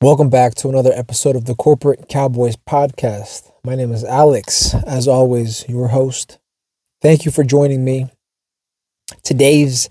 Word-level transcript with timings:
Welcome 0.00 0.30
back 0.30 0.54
to 0.56 0.68
another 0.68 0.92
episode 0.94 1.34
of 1.34 1.46
the 1.46 1.56
Corporate 1.56 2.08
Cowboys 2.08 2.56
Podcast. 2.56 3.50
My 3.64 3.74
name 3.74 3.90
is 3.90 4.04
Alex, 4.04 4.72
as 4.86 5.08
always, 5.08 5.68
your 5.68 5.88
host. 5.88 6.38
Thank 7.02 7.24
you 7.24 7.32
for 7.32 7.42
joining 7.42 7.84
me. 7.84 8.08
Today's 9.24 9.88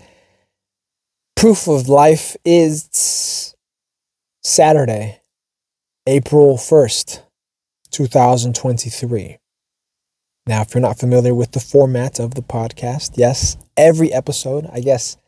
proof 1.36 1.68
of 1.68 1.90
life 1.90 2.38
is 2.42 3.54
Saturday, 4.42 5.20
April 6.06 6.56
1st, 6.56 7.20
2023. 7.90 9.36
Now, 10.46 10.62
if 10.62 10.74
you're 10.74 10.80
not 10.80 10.98
familiar 10.98 11.34
with 11.34 11.52
the 11.52 11.60
format 11.60 12.18
of 12.18 12.34
the 12.34 12.40
podcast, 12.40 13.18
yes, 13.18 13.58
every 13.76 14.10
episode, 14.10 14.70
I 14.72 14.80
guess, 14.80 15.18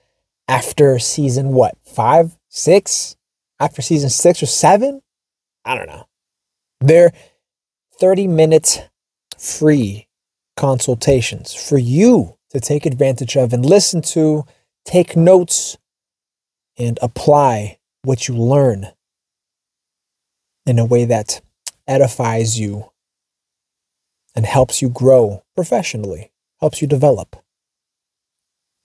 after 0.49 0.99
season 0.99 1.49
what, 1.49 1.77
five, 1.85 2.39
six? 2.49 3.19
After 3.61 3.83
season 3.83 4.11
six 4.11 4.43
or 4.43 4.47
seven. 4.47 5.03
I 5.65 5.77
don't 5.77 5.87
know. 5.87 6.07
They're 6.81 7.13
30 8.01 8.27
minute 8.27 8.89
free 9.39 10.09
consultations 10.57 11.55
for 11.55 11.79
you 11.79 12.37
to 12.51 12.59
take 12.59 12.87
advantage 12.87 13.37
of 13.37 13.53
and 13.53 13.65
listen 13.65 14.03
to, 14.03 14.45
take 14.85 15.17
notes, 15.17 15.77
and 16.79 16.99
apply 17.03 17.79
what 18.03 18.27
you 18.27 18.35
learn 18.35 18.89
in 20.67 20.79
a 20.79 20.85
way 20.85 21.05
that 21.05 21.43
edifies 21.87 22.59
you 22.59 22.91
and 24.35 24.47
helps 24.47 24.81
you 24.81 24.89
grow 24.89 25.43
professionally, 25.55 26.33
helps 26.61 26.81
you 26.81 26.89
develop 26.89 27.37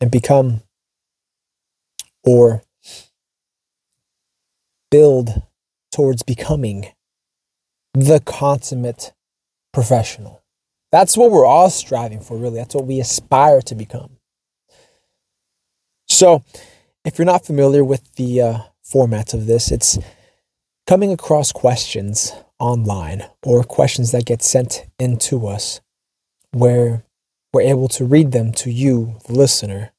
and 0.01 0.11
become 0.11 0.61
or 2.23 2.63
build 4.95 5.41
towards 5.91 6.23
becoming 6.23 6.87
the 7.93 8.21
consummate 8.21 9.11
professional. 9.73 10.41
That's 10.89 11.17
what 11.17 11.31
we're 11.31 11.45
all 11.45 11.69
striving 11.69 12.21
for, 12.21 12.37
really. 12.37 12.59
That's 12.59 12.75
what 12.75 12.87
we 12.87 13.01
aspire 13.01 13.61
to 13.63 13.75
become. 13.75 14.11
So, 16.07 16.45
if 17.03 17.17
you're 17.17 17.25
not 17.25 17.45
familiar 17.45 17.83
with 17.83 18.13
the 18.13 18.41
uh, 18.41 18.57
format 18.83 19.33
of 19.33 19.47
this, 19.47 19.69
it's 19.69 19.99
coming 20.87 21.11
across 21.11 21.51
questions 21.51 22.31
online 22.57 23.25
or 23.43 23.65
questions 23.65 24.13
that 24.13 24.25
get 24.25 24.41
sent 24.41 24.85
into 24.97 25.45
us 25.45 25.81
where 26.51 27.03
we're 27.51 27.69
able 27.73 27.89
to 27.89 28.05
read 28.05 28.31
them 28.31 28.53
to 28.53 28.71
you, 28.71 29.19
the 29.27 29.33
listener, 29.33 29.91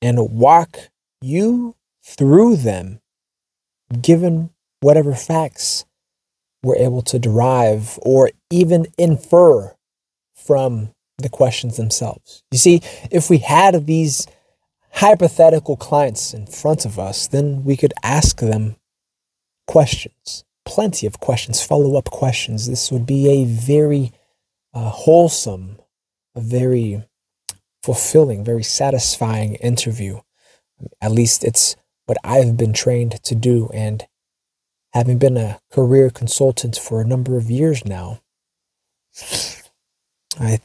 and 0.00 0.30
walk 0.30 0.78
you 1.20 1.74
through 2.04 2.54
them 2.54 3.00
given 4.00 4.50
whatever 4.80 5.14
facts 5.14 5.84
we're 6.62 6.76
able 6.76 7.02
to 7.02 7.18
derive 7.18 7.98
or 8.02 8.30
even 8.50 8.86
infer 8.98 9.74
from 10.34 10.90
the 11.18 11.28
questions 11.28 11.76
themselves. 11.76 12.42
You 12.50 12.58
see, 12.58 12.80
if 13.10 13.30
we 13.30 13.38
had 13.38 13.86
these 13.86 14.26
hypothetical 14.92 15.76
clients 15.76 16.34
in 16.34 16.46
front 16.46 16.84
of 16.84 16.98
us, 16.98 17.28
then 17.28 17.64
we 17.64 17.76
could 17.76 17.94
ask 18.02 18.40
them 18.40 18.76
questions, 19.66 20.44
plenty 20.64 21.06
of 21.06 21.20
questions, 21.20 21.62
follow 21.62 21.96
up 21.96 22.10
questions. 22.10 22.66
This 22.66 22.90
would 22.90 23.06
be 23.06 23.28
a 23.28 23.44
very 23.44 24.12
uh, 24.74 24.90
wholesome, 24.90 25.78
a 26.34 26.40
very 26.40 27.04
fulfilling, 27.82 28.44
very 28.44 28.62
satisfying 28.62 29.54
interview. 29.56 30.20
At 31.00 31.12
least 31.12 31.44
it's 31.44 31.76
what 32.10 32.18
I've 32.24 32.56
been 32.56 32.72
trained 32.72 33.22
to 33.22 33.36
do. 33.36 33.70
And 33.72 34.04
having 34.94 35.18
been 35.18 35.36
a 35.36 35.60
career 35.70 36.10
consultant 36.10 36.76
for 36.76 37.00
a 37.00 37.06
number 37.06 37.36
of 37.36 37.48
years 37.48 37.84
now, 37.84 38.18
I 40.40 40.58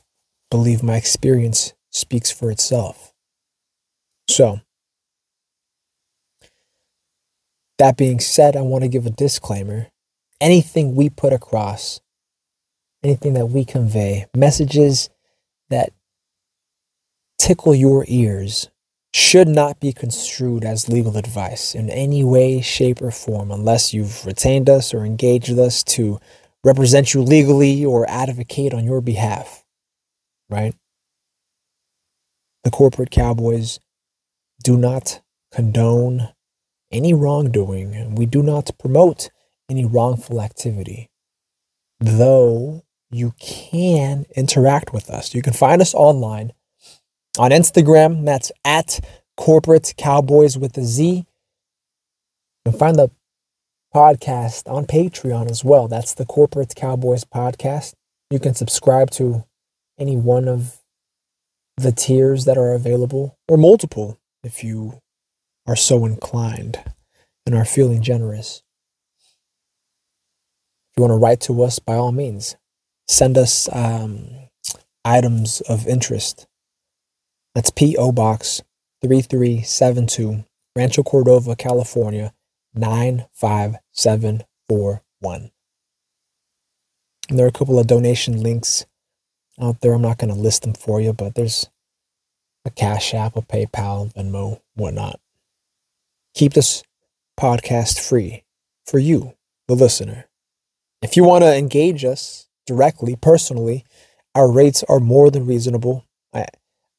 believe 0.50 0.82
my 0.82 0.96
experience 0.96 1.76
speaks 1.92 2.32
for 2.32 2.50
itself. 2.50 3.14
So, 4.28 4.62
that 7.78 7.96
being 7.96 8.20
said, 8.20 8.56
I 8.56 8.62
want 8.62 8.84
to 8.84 8.90
give 8.90 9.06
a 9.06 9.12
disclaimer. 9.12 9.90
Anything 10.42 10.96
we 10.96 11.12
put 11.12 11.32
across, 11.32 12.02
anything 13.04 13.36
that 13.36 13.52
we 13.52 13.66
convey, 13.66 14.26
messages 14.36 15.12
that 15.70 15.94
tickle 17.38 17.76
your 17.76 18.04
ears 18.08 18.72
should 19.16 19.48
not 19.48 19.80
be 19.80 19.94
construed 19.94 20.66
as 20.66 20.90
legal 20.90 21.16
advice 21.16 21.74
in 21.74 21.90
any 21.90 22.22
way, 22.22 22.60
shape, 22.60 23.02
or 23.02 23.12
form 23.12 23.50
unless 23.50 23.94
you've 23.94 24.26
retained 24.26 24.70
us 24.70 24.94
or 24.94 25.06
engaged 25.06 25.58
us 25.58 25.84
to 25.84 26.20
represent 26.66 27.14
you 27.14 27.22
legally 27.22 27.86
or 27.86 28.06
advocate 28.10 28.74
on 28.74 28.84
your 28.84 29.00
behalf. 29.00 29.64
Right? 30.50 30.76
The 32.66 32.72
corporate 32.72 33.10
cowboys 33.10 33.80
do 34.66 34.76
not 34.76 35.22
condone 35.50 36.34
any 36.92 37.14
wrongdoing, 37.14 37.96
and 37.96 38.18
we 38.18 38.26
do 38.26 38.44
not 38.44 38.70
promote 38.78 39.30
any 39.70 39.86
wrongful 39.86 40.42
activity. 40.42 41.10
Though 42.02 42.84
you 43.10 43.34
can 43.40 44.26
interact 44.36 44.92
with 44.92 45.10
us. 45.10 45.34
You 45.34 45.42
can 45.42 45.54
find 45.54 45.82
us 45.82 45.94
online 45.94 46.52
on 47.40 47.52
Instagram. 47.52 48.26
That's 48.26 48.52
at 48.64 49.00
corporate 49.38 49.94
cowboys 49.98 50.58
with 50.58 50.78
a 50.78 50.84
Z. 50.84 51.26
You 52.66 52.72
can 52.72 52.80
find 52.80 52.96
the 52.96 53.12
podcast 53.94 54.70
on 54.70 54.86
Patreon 54.86 55.50
as 55.50 55.64
well. 55.64 55.88
That's 55.88 56.14
the 56.14 56.26
Corporate 56.26 56.76
Cowboys 56.76 57.24
podcast. 57.24 57.94
You 58.30 58.40
can 58.40 58.54
subscribe 58.54 59.12
to 59.12 59.46
any 59.98 60.18
one 60.18 60.48
of 60.48 60.82
the 61.78 61.92
tiers 61.92 62.46
that 62.46 62.58
are 62.58 62.74
available, 62.74 63.38
or 63.48 63.58
multiple 63.58 64.20
if 64.44 64.64
you 64.64 65.00
are 65.68 65.76
so 65.76 66.06
inclined 66.06 66.80
and 67.46 67.56
are 67.56 67.66
feeling 67.66 68.02
generous. 68.02 68.64
If 70.92 70.98
you 70.98 71.04
want 71.04 71.12
to 71.12 71.24
write 71.24 71.42
to 71.42 71.64
us, 71.64 71.80
by 71.80 71.96
all 71.96 72.12
means, 72.12 72.56
send 73.08 73.38
us 73.38 73.70
um, 73.74 74.30
items 75.04 75.62
of 75.62 75.88
interest 75.88 76.48
that's 77.56 77.72
P.O. 77.72 78.12
Box 78.12 78.62
3372, 79.02 80.46
Rancho 80.76 81.02
Cordova, 81.04 81.56
California 81.56 82.34
95741. 82.76 85.52
And 87.30 87.40
there 87.40 87.46
are 87.46 87.50
a 87.50 87.54
couple 87.54 87.80
of 87.80 87.88
donation 87.88 88.44
links 88.44 88.86
out 89.60 89.82
there. 89.82 89.94
I'm 89.94 90.02
not 90.02 90.18
going 90.18 90.34
to 90.34 90.40
list 90.40 90.64
them 90.64 90.74
for 90.74 91.00
you, 91.00 91.14
but 91.14 91.36
there's 91.36 91.70
a 92.66 92.70
Cash 92.70 93.14
App, 93.14 93.38
a 93.38 93.42
PayPal, 93.42 94.14
Venmo, 94.14 94.60
whatnot. 94.76 95.20
Keep 96.34 96.54
this 96.54 96.84
podcast 97.40 98.00
free 98.00 98.44
for 98.86 99.00
you, 99.00 99.34
the 99.68 99.76
listener. 99.76 100.26
If 101.02 101.16
you 101.16 101.24
want 101.24 101.44
to 101.44 101.56
engage 101.56 102.04
us 102.04 102.50
directly, 102.68 103.16
personally, 103.16 103.86
our 104.34 104.52
rates 104.52 104.84
are 104.90 105.00
more 105.00 105.32
than 105.32 105.46
reasonable. 105.46 106.04
I, 106.34 106.48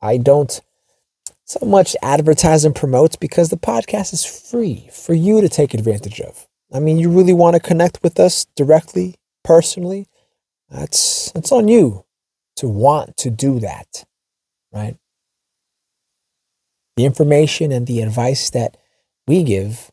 I 0.00 0.18
don't 0.18 0.60
so 1.44 1.64
much 1.64 1.96
advertise 2.02 2.64
and 2.64 2.74
promote 2.74 3.18
because 3.20 3.50
the 3.50 3.56
podcast 3.56 4.12
is 4.12 4.24
free 4.24 4.88
for 4.92 5.14
you 5.14 5.40
to 5.40 5.48
take 5.48 5.74
advantage 5.74 6.20
of. 6.20 6.46
I 6.72 6.80
mean, 6.80 6.98
you 6.98 7.08
really 7.08 7.32
want 7.32 7.54
to 7.54 7.60
connect 7.60 8.02
with 8.02 8.18
us 8.18 8.46
directly, 8.56 9.14
personally, 9.44 10.06
that's 10.68 11.30
that's 11.32 11.52
on 11.52 11.68
you 11.68 12.04
to 12.56 12.68
want 12.68 13.16
to 13.18 13.30
do 13.30 13.60
that, 13.60 14.04
right? 14.72 14.96
The 16.96 17.04
information 17.04 17.70
and 17.70 17.86
the 17.86 18.00
advice 18.00 18.50
that 18.50 18.76
we 19.28 19.44
give, 19.44 19.90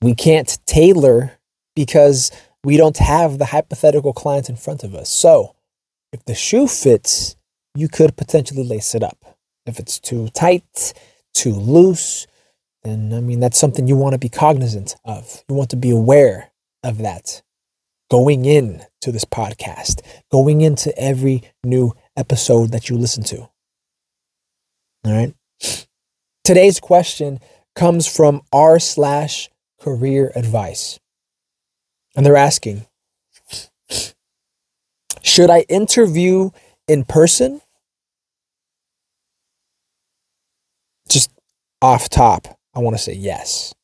we 0.00 0.14
can't 0.14 0.58
tailor 0.64 1.38
because 1.74 2.30
we 2.64 2.76
don't 2.76 2.98
have 2.98 3.38
the 3.38 3.46
hypothetical 3.46 4.12
client 4.12 4.48
in 4.48 4.56
front 4.56 4.84
of 4.84 4.94
us. 4.94 5.10
So, 5.10 5.54
if 6.12 6.24
the 6.24 6.34
shoe 6.34 6.68
fits, 6.68 7.36
you 7.74 7.88
could 7.88 8.16
potentially 8.16 8.64
lace 8.64 8.94
it 8.94 9.02
up. 9.02 9.38
If 9.66 9.78
it's 9.78 9.98
too 9.98 10.28
tight, 10.28 10.92
too 11.34 11.52
loose, 11.52 12.26
then 12.82 13.12
I 13.12 13.20
mean, 13.20 13.40
that's 13.40 13.58
something 13.58 13.86
you 13.86 13.96
want 13.96 14.14
to 14.14 14.18
be 14.18 14.28
cognizant 14.28 14.96
of. 15.04 15.44
You 15.48 15.54
want 15.54 15.70
to 15.70 15.76
be 15.76 15.90
aware 15.90 16.50
of 16.82 16.98
that 16.98 17.42
going 18.12 18.44
in 18.44 18.82
to 19.00 19.10
this 19.10 19.24
podcast, 19.24 20.02
going 20.30 20.60
into 20.60 20.96
every 20.98 21.42
new 21.64 21.94
episode 22.14 22.70
that 22.70 22.90
you 22.90 22.98
listen 22.98 23.22
to. 23.24 23.48
All 25.04 25.12
right. 25.12 25.34
Today's 26.44 26.78
question 26.78 27.40
comes 27.74 28.06
from 28.06 28.42
r 28.52 28.78
slash 28.78 29.48
career 29.80 30.30
advice. 30.34 31.00
And 32.14 32.26
they're 32.26 32.36
asking, 32.36 32.84
should 35.22 35.48
I 35.48 35.60
interview 35.70 36.50
in 36.86 37.04
person 37.04 37.61
off 41.82 42.08
top, 42.08 42.58
I 42.74 42.78
want 42.78 42.96
to 42.96 43.02
say 43.02 43.12
yes. 43.12 43.74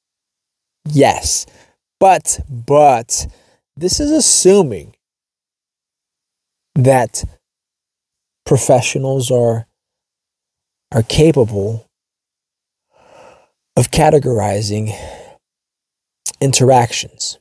Yes. 0.86 1.46
But, 2.00 2.40
but, 2.48 3.26
this 3.76 4.00
is 4.00 4.10
assuming 4.10 4.94
that 6.74 7.24
professionals 8.46 9.30
are 9.30 9.66
are 10.90 11.02
capable 11.02 11.86
of 13.76 13.90
categorizing 13.90 14.94
interactions 16.40 17.38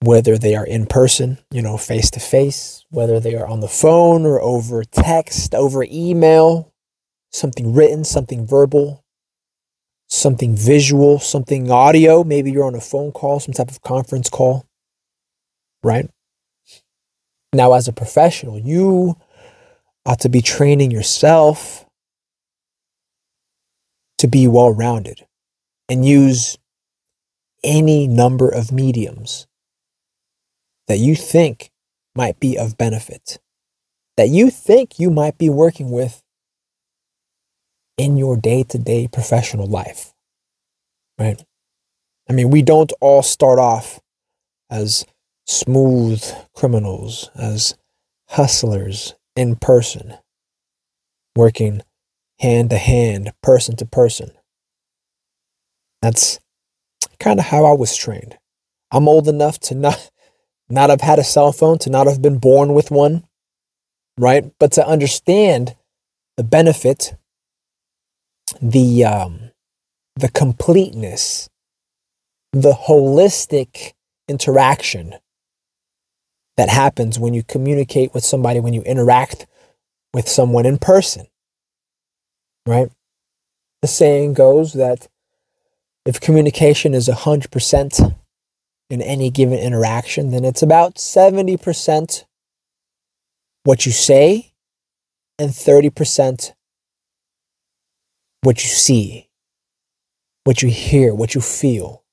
whether 0.00 0.36
they 0.36 0.54
are 0.54 0.66
in 0.66 0.86
person, 0.86 1.38
you 1.50 1.62
know, 1.62 1.76
face 1.76 2.10
to 2.10 2.20
face, 2.20 2.84
whether 2.90 3.18
they 3.18 3.34
are 3.34 3.46
on 3.46 3.60
the 3.60 3.68
phone 3.68 4.26
or 4.26 4.40
over 4.40 4.84
text, 4.84 5.54
over 5.54 5.84
email, 5.90 6.72
something 7.32 7.74
written, 7.74 8.04
something 8.04 8.46
verbal, 8.46 9.02
something 10.08 10.56
visual, 10.56 11.18
something 11.18 11.70
audio. 11.70 12.24
Maybe 12.24 12.52
you're 12.52 12.64
on 12.64 12.74
a 12.74 12.80
phone 12.80 13.12
call, 13.12 13.40
some 13.40 13.54
type 13.54 13.70
of 13.70 13.82
conference 13.82 14.30
call, 14.30 14.66
right? 15.82 16.08
Now, 17.52 17.72
as 17.72 17.88
a 17.88 17.92
professional, 17.92 18.58
you 18.58 19.16
ought 20.04 20.20
to 20.20 20.28
be 20.28 20.40
training 20.40 20.90
yourself 20.90 21.86
to 24.18 24.28
be 24.28 24.46
well 24.46 24.70
rounded 24.70 25.26
and 25.88 26.04
use 26.04 26.58
any 27.64 28.06
number 28.06 28.48
of 28.48 28.72
mediums 28.72 29.46
that 30.88 30.98
you 30.98 31.14
think 31.16 31.70
might 32.14 32.38
be 32.38 32.56
of 32.56 32.78
benefit, 32.78 33.38
that 34.16 34.28
you 34.28 34.50
think 34.50 34.98
you 34.98 35.10
might 35.10 35.36
be 35.36 35.50
working 35.50 35.90
with 35.90 36.22
in 37.96 38.16
your 38.16 38.36
day 38.36 38.62
to 38.64 38.78
day 38.78 39.08
professional 39.08 39.66
life, 39.66 40.12
right? 41.18 41.42
I 42.28 42.32
mean, 42.32 42.50
we 42.50 42.62
don't 42.62 42.92
all 43.00 43.22
start 43.22 43.58
off 43.58 44.00
as 44.70 45.06
smooth 45.46 46.24
criminals, 46.54 47.30
as 47.34 47.76
hustlers 48.28 49.14
in 49.36 49.56
person, 49.56 50.14
working 51.36 51.82
hand 52.40 52.70
to 52.70 52.78
hand, 52.78 53.32
person 53.42 53.76
to 53.76 53.86
person. 53.86 54.30
That's 56.02 56.40
kind 57.18 57.38
of 57.38 57.46
how 57.46 57.64
I 57.64 57.72
was 57.72 57.96
trained. 57.96 58.36
I'm 58.90 59.08
old 59.08 59.28
enough 59.28 59.58
to 59.60 59.74
not 59.74 60.10
not 60.68 60.90
have 60.90 61.00
had 61.00 61.18
a 61.18 61.24
cell 61.24 61.52
phone, 61.52 61.78
to 61.78 61.90
not 61.90 62.06
have 62.06 62.20
been 62.20 62.38
born 62.38 62.74
with 62.74 62.90
one, 62.90 63.24
right? 64.18 64.52
But 64.58 64.72
to 64.72 64.86
understand 64.86 65.76
the 66.36 66.42
benefit, 66.42 67.14
the 68.60 69.04
um, 69.04 69.50
the 70.14 70.30
completeness, 70.30 71.48
the 72.52 72.72
holistic 72.72 73.92
interaction 74.28 75.14
that 76.56 76.68
happens 76.68 77.18
when 77.18 77.34
you 77.34 77.42
communicate 77.42 78.14
with 78.14 78.24
somebody, 78.24 78.60
when 78.60 78.72
you 78.72 78.82
interact 78.82 79.46
with 80.14 80.28
someone 80.28 80.64
in 80.64 80.78
person, 80.78 81.26
right? 82.66 82.90
The 83.82 83.88
saying 83.88 84.34
goes 84.34 84.72
that 84.72 85.08
if 86.06 86.20
communication 86.20 86.94
is 86.94 87.08
100% 87.08 88.16
in 88.88 89.02
any 89.02 89.30
given 89.30 89.58
interaction, 89.58 90.30
then 90.30 90.44
it's 90.44 90.62
about 90.62 90.94
70% 90.94 92.24
what 93.64 93.84
you 93.84 93.92
say 93.92 94.52
and 95.38 95.50
30% 95.50 96.52
what 98.46 98.62
you 98.62 98.70
see, 98.70 99.28
what 100.44 100.62
you 100.62 100.68
hear, 100.68 101.12
what 101.12 101.34
you 101.34 101.40
feel. 101.40 102.04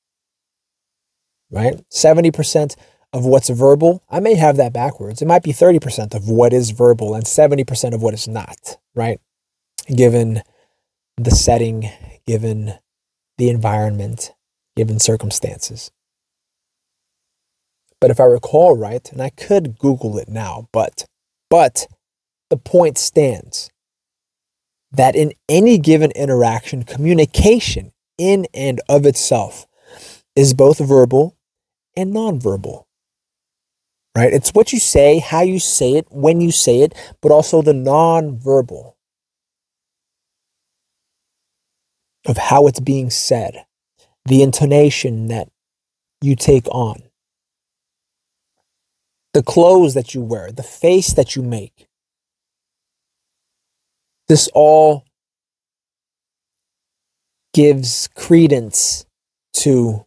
Right? 1.52 1.80
70% 1.92 2.76
of 3.14 3.24
what's 3.24 3.50
verbal, 3.50 4.04
I 4.10 4.20
may 4.20 4.34
have 4.34 4.58
that 4.58 4.74
backwards. 4.74 5.22
It 5.22 5.28
might 5.28 5.44
be 5.44 5.54
30% 5.54 6.16
of 6.16 6.28
what 6.28 6.52
is 6.52 6.72
verbal 6.72 7.14
and 7.14 7.24
70% 7.24 7.94
of 7.94 8.02
what 8.02 8.16
is 8.16 8.28
not, 8.28 8.78
right? 8.96 9.20
Given 9.96 10.42
the 11.18 11.30
setting, 11.30 11.92
given 12.26 12.74
the 13.38 13.50
environment, 13.50 14.34
given 14.76 14.98
circumstances. 14.98 15.92
But 18.02 18.10
if 18.10 18.20
I 18.20 18.26
recall 18.26 18.76
right, 18.76 19.08
and 19.12 19.22
I 19.22 19.30
could 19.30 19.78
Google 19.78 20.18
it 20.18 20.28
now, 20.28 20.68
but 20.74 21.06
but 21.50 21.88
the 22.50 22.58
point 22.58 22.98
stands 22.98 23.70
that 24.94 25.16
in 25.16 25.34
any 25.50 25.78
given 25.78 26.12
interaction, 26.12 26.84
communication 26.84 27.92
in 28.18 28.48
and 28.54 28.80
of 28.88 29.06
itself 29.06 29.66
is 30.36 30.54
both 30.54 30.80
verbal 30.80 31.36
and 31.96 32.14
nonverbal. 32.14 32.86
Right? 34.16 34.32
It's 34.32 34.52
what 34.52 34.72
you 34.72 34.80
say, 34.80 35.20
how 35.20 35.42
you 35.42 35.60
say 35.60 35.94
it, 35.94 36.08
when 36.12 36.40
you 36.40 36.52
say 36.52 36.82
it, 36.82 36.94
but 37.22 37.32
also 37.32 37.62
the 37.62 37.74
nonverbal 37.74 38.94
of 42.26 42.38
how 42.38 42.68
it's 42.68 42.80
being 42.80 43.10
said, 43.10 43.66
the 44.26 44.44
intonation 44.44 45.28
that 45.28 45.50
you 46.22 46.36
take 46.36 46.68
on 46.68 47.04
the 49.34 49.44
clothes 49.44 49.96
that 49.96 50.14
you 50.14 50.22
wear, 50.22 50.52
the 50.52 50.64
face 50.64 51.14
that 51.14 51.36
you 51.36 51.42
make. 51.42 51.88
This 54.28 54.50
all 54.54 55.06
gives 57.54 58.10
credence 58.16 59.06
to 59.54 60.06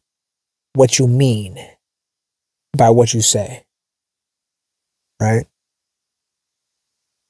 what 0.74 0.98
you 0.98 1.06
mean 1.06 1.58
by 2.76 2.90
what 2.90 3.14
you 3.14 3.22
say. 3.22 3.64
Right? 5.20 5.46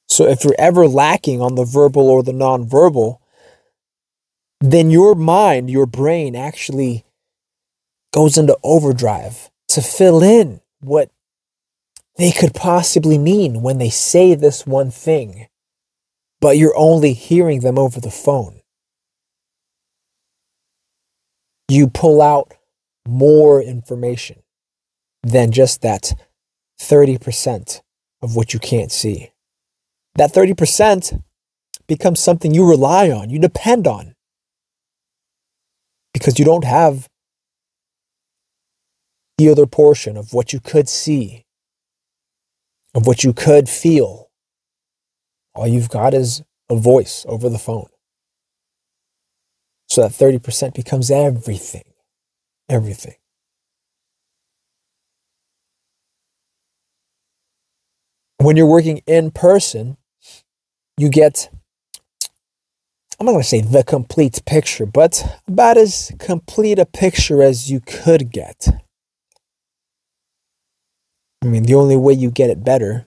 So 0.09 0.25
if 0.25 0.43
you're 0.43 0.55
ever 0.57 0.87
lacking 0.87 1.41
on 1.41 1.55
the 1.55 1.65
verbal 1.65 2.09
or 2.09 2.23
the 2.23 2.31
nonverbal, 2.31 3.19
then 4.59 4.89
your 4.89 5.15
mind, 5.15 5.69
your 5.69 5.85
brain 5.85 6.35
actually 6.35 7.05
goes 8.13 8.37
into 8.37 8.57
overdrive 8.63 9.49
to 9.69 9.81
fill 9.81 10.23
in 10.23 10.61
what 10.79 11.11
they 12.17 12.31
could 12.31 12.53
possibly 12.55 13.17
mean 13.17 13.61
when 13.61 13.77
they 13.77 13.89
say 13.89 14.33
this 14.33 14.65
one 14.65 14.89
thing, 14.89 15.47
but 16.39 16.57
you're 16.57 16.77
only 16.77 17.13
hearing 17.13 17.61
them 17.61 17.77
over 17.77 17.99
the 17.99 18.11
phone. 18.11 18.61
You 21.69 21.87
pull 21.87 22.21
out 22.21 22.53
more 23.07 23.61
information 23.61 24.43
than 25.23 25.51
just 25.51 25.81
that 25.81 26.13
30% 26.79 27.81
of 28.21 28.35
what 28.35 28.53
you 28.53 28.59
can't 28.59 28.91
see. 28.91 29.31
That 30.15 30.33
30% 30.33 31.23
becomes 31.87 32.19
something 32.19 32.53
you 32.53 32.67
rely 32.67 33.09
on, 33.09 33.29
you 33.29 33.39
depend 33.39 33.87
on, 33.87 34.13
because 36.13 36.39
you 36.39 36.45
don't 36.45 36.63
have 36.63 37.07
the 39.37 39.49
other 39.49 39.65
portion 39.65 40.17
of 40.17 40.33
what 40.33 40.53
you 40.53 40.59
could 40.59 40.89
see 40.89 41.45
of 42.97 43.05
what 43.05 43.23
you 43.23 43.31
could 43.31 43.69
feel. 43.69 44.26
All 45.57 45.67
you've 45.67 45.89
got 45.89 46.13
is 46.13 46.43
a 46.69 46.75
voice 46.75 47.25
over 47.27 47.49
the 47.49 47.57
phone. 47.57 47.87
So 49.89 50.03
that 50.03 50.11
30% 50.11 50.75
becomes 50.75 51.09
everything. 51.09 51.81
Everything. 52.69 53.15
When 58.37 58.55
you're 58.55 58.67
working 58.67 59.01
in 59.07 59.31
person, 59.31 59.97
you 60.95 61.09
get, 61.09 61.49
I'm 63.19 63.25
not 63.25 63.31
going 63.31 63.41
to 63.41 63.47
say 63.47 63.61
the 63.61 63.83
complete 63.83 64.45
picture, 64.45 64.85
but 64.85 65.41
about 65.47 65.77
as 65.77 66.11
complete 66.19 66.77
a 66.77 66.85
picture 66.85 67.41
as 67.41 67.71
you 67.71 67.79
could 67.79 68.31
get. 68.31 68.67
I 71.41 71.47
mean, 71.47 71.63
the 71.63 71.73
only 71.73 71.97
way 71.97 72.13
you 72.13 72.29
get 72.29 72.51
it 72.51 72.63
better, 72.63 73.06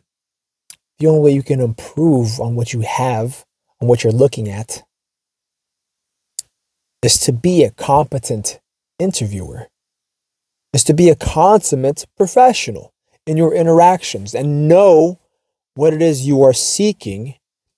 the 1.00 1.07
only 1.07 1.21
way 1.21 1.30
you 1.33 1.42
can 1.42 1.61
improve 1.61 2.38
on 2.38 2.54
what 2.54 2.73
you 2.73 2.83
have, 2.83 3.45
on 3.80 3.88
what 3.88 4.04
you're 4.04 4.12
looking 4.12 4.49
at, 4.49 4.85
is 7.02 7.19
to 7.21 7.33
be 7.33 7.64
a 7.64 7.71
competent 7.71 8.61
interviewer, 8.99 9.69
is 10.75 10.85
to 10.85 10.92
be 10.95 11.09
a 11.09 11.16
consummate 11.16 12.04
professional 12.16 12.92
in 13.26 13.38
your 13.38 13.54
interactions 13.54 14.35
and 14.35 14.69
know 14.69 15.19
what 15.75 15.95
it 15.95 16.02
is 16.02 16.26
you 16.26 16.42
are 16.42 16.52
seeking, 16.52 17.35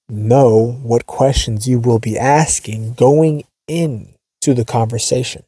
know 0.08 0.72
what 0.82 1.06
questions 1.06 1.68
you 1.68 1.78
will 1.78 2.00
be 2.00 2.18
asking 2.18 2.94
going 2.94 3.44
into 3.68 4.54
the 4.54 4.64
conversation. 4.64 5.44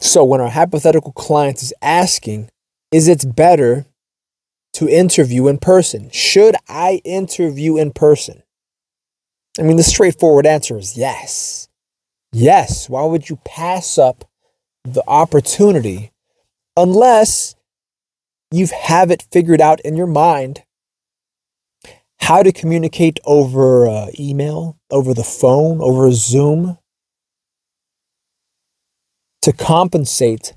So 0.00 0.24
when 0.24 0.40
our 0.40 0.50
hypothetical 0.50 1.12
client 1.12 1.62
is 1.62 1.74
asking, 1.82 2.50
is 2.92 3.08
it 3.08 3.34
better 3.34 3.86
to 4.74 4.88
interview 4.88 5.48
in 5.48 5.58
person? 5.58 6.10
Should 6.10 6.54
I 6.68 7.00
interview 7.04 7.76
in 7.76 7.92
person? 7.92 8.42
I 9.58 9.62
mean, 9.62 9.76
the 9.76 9.82
straightforward 9.82 10.46
answer 10.46 10.78
is 10.78 10.96
yes. 10.96 11.68
Yes. 12.32 12.88
Why 12.88 13.04
would 13.04 13.28
you 13.28 13.36
pass 13.44 13.98
up 13.98 14.24
the 14.84 15.02
opportunity 15.08 16.12
unless 16.76 17.56
you 18.52 18.66
have 18.66 19.10
it 19.10 19.26
figured 19.32 19.60
out 19.60 19.80
in 19.80 19.96
your 19.96 20.06
mind 20.06 20.62
how 22.20 22.42
to 22.42 22.52
communicate 22.52 23.18
over 23.24 23.88
uh, 23.88 24.06
email, 24.18 24.78
over 24.90 25.12
the 25.12 25.24
phone, 25.24 25.80
over 25.80 26.10
Zoom 26.12 26.78
to 29.42 29.52
compensate 29.52 30.54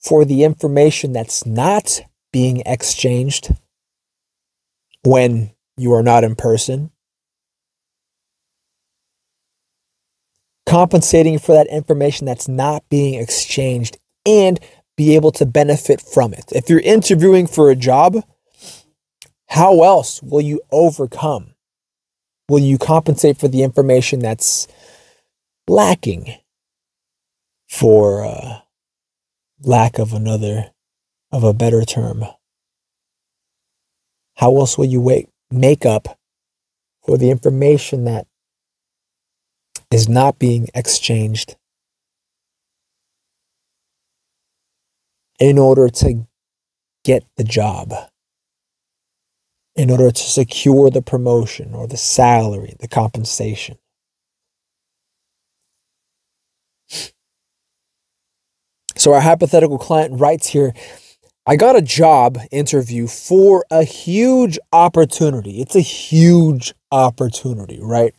for 0.00 0.24
the 0.24 0.44
information 0.44 1.12
that's 1.12 1.46
not 1.46 2.02
being 2.32 2.62
exchanged 2.66 3.54
when 5.04 5.52
you 5.76 5.92
are 5.92 6.02
not 6.02 6.24
in 6.24 6.34
person. 6.34 6.90
Compensating 10.66 11.38
for 11.38 11.52
that 11.52 11.66
information 11.66 12.26
that's 12.26 12.48
not 12.48 12.82
being 12.88 13.14
exchanged 13.20 13.98
and 14.26 14.58
be 14.96 15.14
able 15.14 15.32
to 15.32 15.46
benefit 15.46 16.00
from 16.00 16.32
it. 16.32 16.44
If 16.52 16.68
you're 16.68 16.80
interviewing 16.80 17.46
for 17.46 17.70
a 17.70 17.76
job, 17.76 18.24
how 19.48 19.82
else 19.82 20.22
will 20.22 20.40
you 20.40 20.60
overcome? 20.70 21.54
Will 22.48 22.60
you 22.60 22.78
compensate 22.78 23.38
for 23.38 23.48
the 23.48 23.62
information 23.62 24.20
that's 24.20 24.66
lacking 25.68 26.36
for 27.72 28.22
uh, 28.22 28.58
lack 29.62 29.98
of 29.98 30.12
another, 30.12 30.72
of 31.32 31.42
a 31.42 31.54
better 31.54 31.84
term? 31.86 32.22
How 34.36 34.54
else 34.58 34.76
will 34.76 34.84
you 34.84 35.00
wait, 35.00 35.30
make 35.50 35.86
up 35.86 36.18
for 37.02 37.16
the 37.16 37.30
information 37.30 38.04
that 38.04 38.26
is 39.90 40.06
not 40.06 40.38
being 40.38 40.68
exchanged 40.74 41.56
in 45.40 45.58
order 45.58 45.88
to 45.88 46.26
get 47.04 47.24
the 47.36 47.44
job, 47.44 47.92
in 49.74 49.90
order 49.90 50.10
to 50.10 50.22
secure 50.22 50.90
the 50.90 51.02
promotion 51.02 51.74
or 51.74 51.86
the 51.86 51.96
salary, 51.96 52.76
the 52.80 52.88
compensation. 52.88 53.78
So, 58.96 59.12
our 59.14 59.20
hypothetical 59.20 59.78
client 59.78 60.18
writes 60.20 60.48
here 60.48 60.72
I 61.46 61.56
got 61.56 61.76
a 61.76 61.82
job 61.82 62.38
interview 62.50 63.06
for 63.08 63.64
a 63.70 63.82
huge 63.82 64.58
opportunity. 64.72 65.60
It's 65.60 65.74
a 65.74 65.80
huge 65.80 66.72
opportunity, 66.92 67.80
right? 67.82 68.14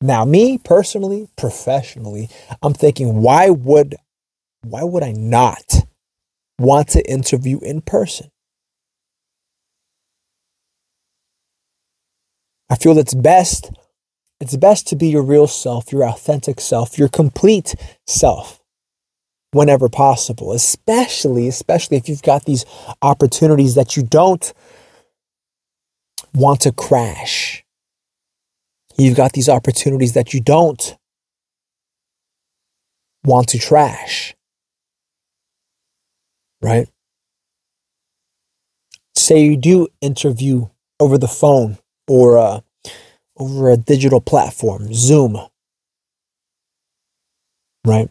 Now, 0.00 0.24
me 0.24 0.58
personally, 0.58 1.28
professionally, 1.36 2.28
I'm 2.62 2.72
thinking, 2.72 3.22
why 3.22 3.50
would 3.50 3.94
why 4.62 4.82
would 4.82 5.02
I 5.02 5.12
not 5.12 5.84
want 6.60 6.88
to 6.88 7.10
interview 7.10 7.58
in 7.60 7.80
person. 7.80 8.28
I 12.68 12.76
feel 12.76 12.96
it's 12.98 13.14
best 13.14 13.72
it's 14.40 14.56
best 14.56 14.86
to 14.88 14.96
be 14.96 15.08
your 15.08 15.22
real 15.22 15.46
self, 15.46 15.92
your 15.92 16.04
authentic 16.04 16.60
self, 16.60 16.98
your 16.98 17.08
complete 17.08 17.74
self 18.06 18.59
whenever 19.52 19.88
possible, 19.88 20.52
especially 20.52 21.48
especially 21.48 21.96
if 21.96 22.08
you've 22.08 22.22
got 22.22 22.44
these 22.44 22.64
opportunities 23.02 23.74
that 23.74 23.96
you 23.96 24.02
don't 24.02 24.52
want 26.34 26.60
to 26.60 26.72
crash. 26.72 27.64
You've 28.96 29.16
got 29.16 29.32
these 29.32 29.48
opportunities 29.48 30.12
that 30.12 30.34
you 30.34 30.40
don't 30.40 30.96
want 33.24 33.48
to 33.48 33.58
trash 33.58 34.34
right? 36.60 36.88
Say 39.16 39.40
you 39.44 39.56
do 39.56 39.88
interview 40.00 40.68
over 40.98 41.18
the 41.18 41.28
phone 41.28 41.78
or 42.08 42.38
uh, 42.38 42.60
over 43.38 43.70
a 43.70 43.76
digital 43.76 44.20
platform, 44.20 44.92
Zoom, 44.92 45.38
right? 47.86 48.08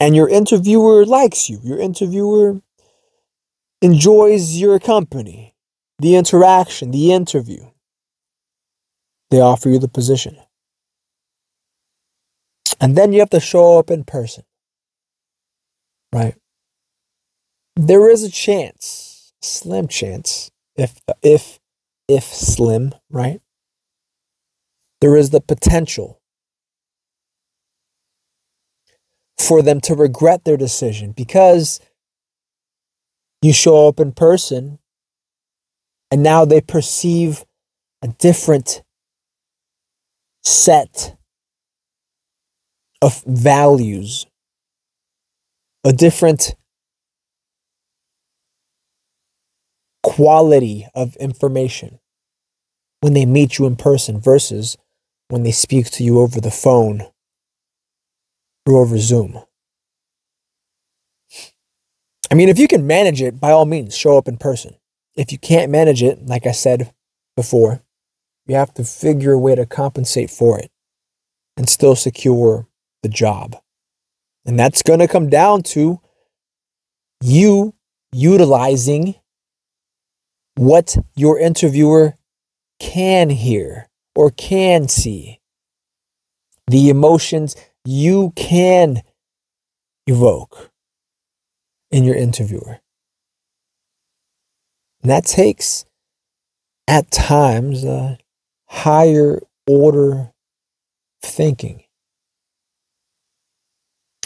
And 0.00 0.16
your 0.16 0.28
interviewer 0.28 1.06
likes 1.06 1.50
you, 1.50 1.60
your 1.62 1.78
interviewer 1.78 2.62
enjoys 3.82 4.56
your 4.56 4.80
company, 4.80 5.54
the 5.98 6.16
interaction, 6.16 6.90
the 6.90 7.12
interview. 7.12 7.66
They 9.30 9.40
offer 9.40 9.68
you 9.70 9.78
the 9.78 9.88
position. 9.88 10.38
And 12.80 12.96
then 12.96 13.12
you 13.12 13.20
have 13.20 13.30
to 13.30 13.40
show 13.40 13.78
up 13.78 13.90
in 13.90 14.04
person, 14.04 14.44
right? 16.12 16.34
there 17.76 18.10
is 18.10 18.22
a 18.22 18.30
chance, 18.30 19.32
slim 19.42 19.88
chance, 19.88 20.50
if 20.76 21.00
if 21.22 21.58
if 22.08 22.24
slim, 22.24 22.94
right? 23.10 23.40
There 25.00 25.16
is 25.16 25.30
the 25.30 25.40
potential 25.40 26.19
for 29.46 29.62
them 29.62 29.80
to 29.80 29.94
regret 29.94 30.44
their 30.44 30.56
decision 30.56 31.12
because 31.12 31.80
you 33.42 33.52
show 33.52 33.88
up 33.88 33.98
in 33.98 34.12
person 34.12 34.78
and 36.10 36.22
now 36.22 36.44
they 36.44 36.60
perceive 36.60 37.44
a 38.02 38.08
different 38.08 38.82
set 40.42 41.16
of 43.02 43.22
values, 43.26 44.26
a 45.84 45.92
different 45.92 46.54
quality 50.02 50.86
of 50.94 51.16
information 51.16 51.98
when 53.00 53.14
they 53.14 53.24
meet 53.24 53.58
you 53.58 53.66
in 53.66 53.76
person 53.76 54.20
versus 54.20 54.76
when 55.28 55.42
they 55.42 55.52
speak 55.52 55.90
to 55.90 56.04
you 56.04 56.20
over 56.20 56.40
the 56.40 56.50
phone 56.50 57.06
or 58.66 58.78
over 58.78 58.98
Zoom. 58.98 59.40
I 62.30 62.34
mean, 62.34 62.48
if 62.48 62.58
you 62.58 62.68
can 62.68 62.86
manage 62.86 63.20
it, 63.20 63.40
by 63.40 63.50
all 63.50 63.66
means, 63.66 63.96
show 63.96 64.16
up 64.16 64.28
in 64.28 64.36
person. 64.36 64.76
If 65.16 65.32
you 65.32 65.38
can't 65.38 65.72
manage 65.72 66.02
it, 66.02 66.26
like 66.26 66.46
I 66.46 66.52
said 66.52 66.92
before, 67.36 67.82
you 68.46 68.54
have 68.54 68.72
to 68.74 68.84
figure 68.84 69.32
a 69.32 69.38
way 69.38 69.54
to 69.54 69.66
compensate 69.66 70.30
for 70.30 70.58
it 70.58 70.70
and 71.56 71.68
still 71.68 71.96
secure 71.96 72.68
the 73.02 73.08
job. 73.08 73.56
And 74.46 74.58
that's 74.58 74.82
going 74.82 75.00
to 75.00 75.08
come 75.08 75.28
down 75.28 75.62
to 75.74 76.00
you 77.22 77.74
utilizing 78.12 79.16
what 80.54 80.96
your 81.16 81.38
interviewer 81.38 82.14
can 82.78 83.30
hear 83.30 83.88
or 84.14 84.30
can 84.30 84.88
see, 84.88 85.40
the 86.66 86.88
emotions 86.88 87.56
you 87.84 88.32
can 88.36 89.02
evoke 90.06 90.70
in 91.90 92.04
your 92.04 92.14
interviewer. 92.14 92.80
And 95.02 95.10
that 95.10 95.24
takes, 95.24 95.86
at 96.86 97.10
times, 97.10 97.84
a 97.84 98.18
higher 98.66 99.40
order 99.66 100.32
thinking. 101.22 101.84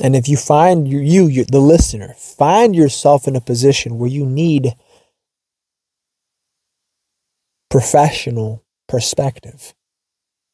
And 0.03 0.17
if 0.17 0.29
you 0.29 0.37
find 0.37 0.89
you, 0.89 0.99
you, 1.29 1.45
the 1.45 1.61
listener, 1.61 2.15
find 2.19 2.75
yourself 2.75 3.29
in 3.29 3.37
a 3.37 3.41
position 3.41 3.99
where 3.99 4.11
you 4.11 4.27
need 4.27 4.75
professional 7.71 8.65
perspective, 8.89 9.75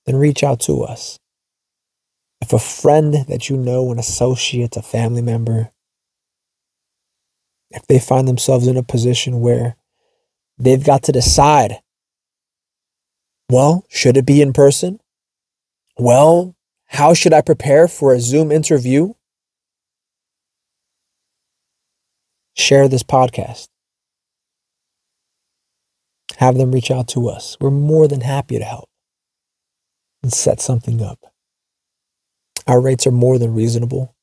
then 0.05 0.17
reach 0.17 0.45
out 0.45 0.61
to 0.61 0.83
us. 0.83 1.19
If 2.41 2.53
a 2.53 2.59
friend 2.59 3.15
that 3.29 3.49
you 3.49 3.57
know, 3.57 3.93
an 3.93 3.99
associate, 3.99 4.77
a 4.77 4.83
family 4.83 5.23
member, 5.23 5.71
if 7.71 7.87
they 7.87 7.99
find 7.99 8.27
themselves 8.27 8.67
in 8.67 8.77
a 8.77 8.83
position 8.83 9.41
where 9.41 9.77
they've 10.59 10.83
got 10.83 11.03
to 11.05 11.13
decide, 11.13 11.81
well, 13.51 13.85
should 13.89 14.17
it 14.17 14.27
be 14.27 14.41
in 14.41 14.53
person? 14.53 15.01
Well, 15.99 16.57
how 16.87 17.15
should 17.15 17.33
I 17.33 17.43
prepare 17.43 17.89
for 17.89 18.13
a 18.13 18.21
Zoom 18.21 18.51
interview? 18.51 19.15
Share 22.57 22.89
this 22.89 23.03
podcast 23.03 23.69
have 26.41 26.57
them 26.57 26.73
reach 26.73 26.91
out 26.91 27.07
to 27.07 27.29
us. 27.29 27.59
We're 27.61 27.71
more 27.71 28.09
than 28.09 28.23
happy 28.23 28.59
to 28.59 28.65
help 28.65 28.89
and 30.23 30.33
set 30.33 30.59
something 30.59 31.03
up. 31.03 31.19
Our 32.71 32.81
rates 32.81 33.05
are 33.05 33.11
more 33.11 33.37
than 33.37 33.53
reasonable. 33.53 34.15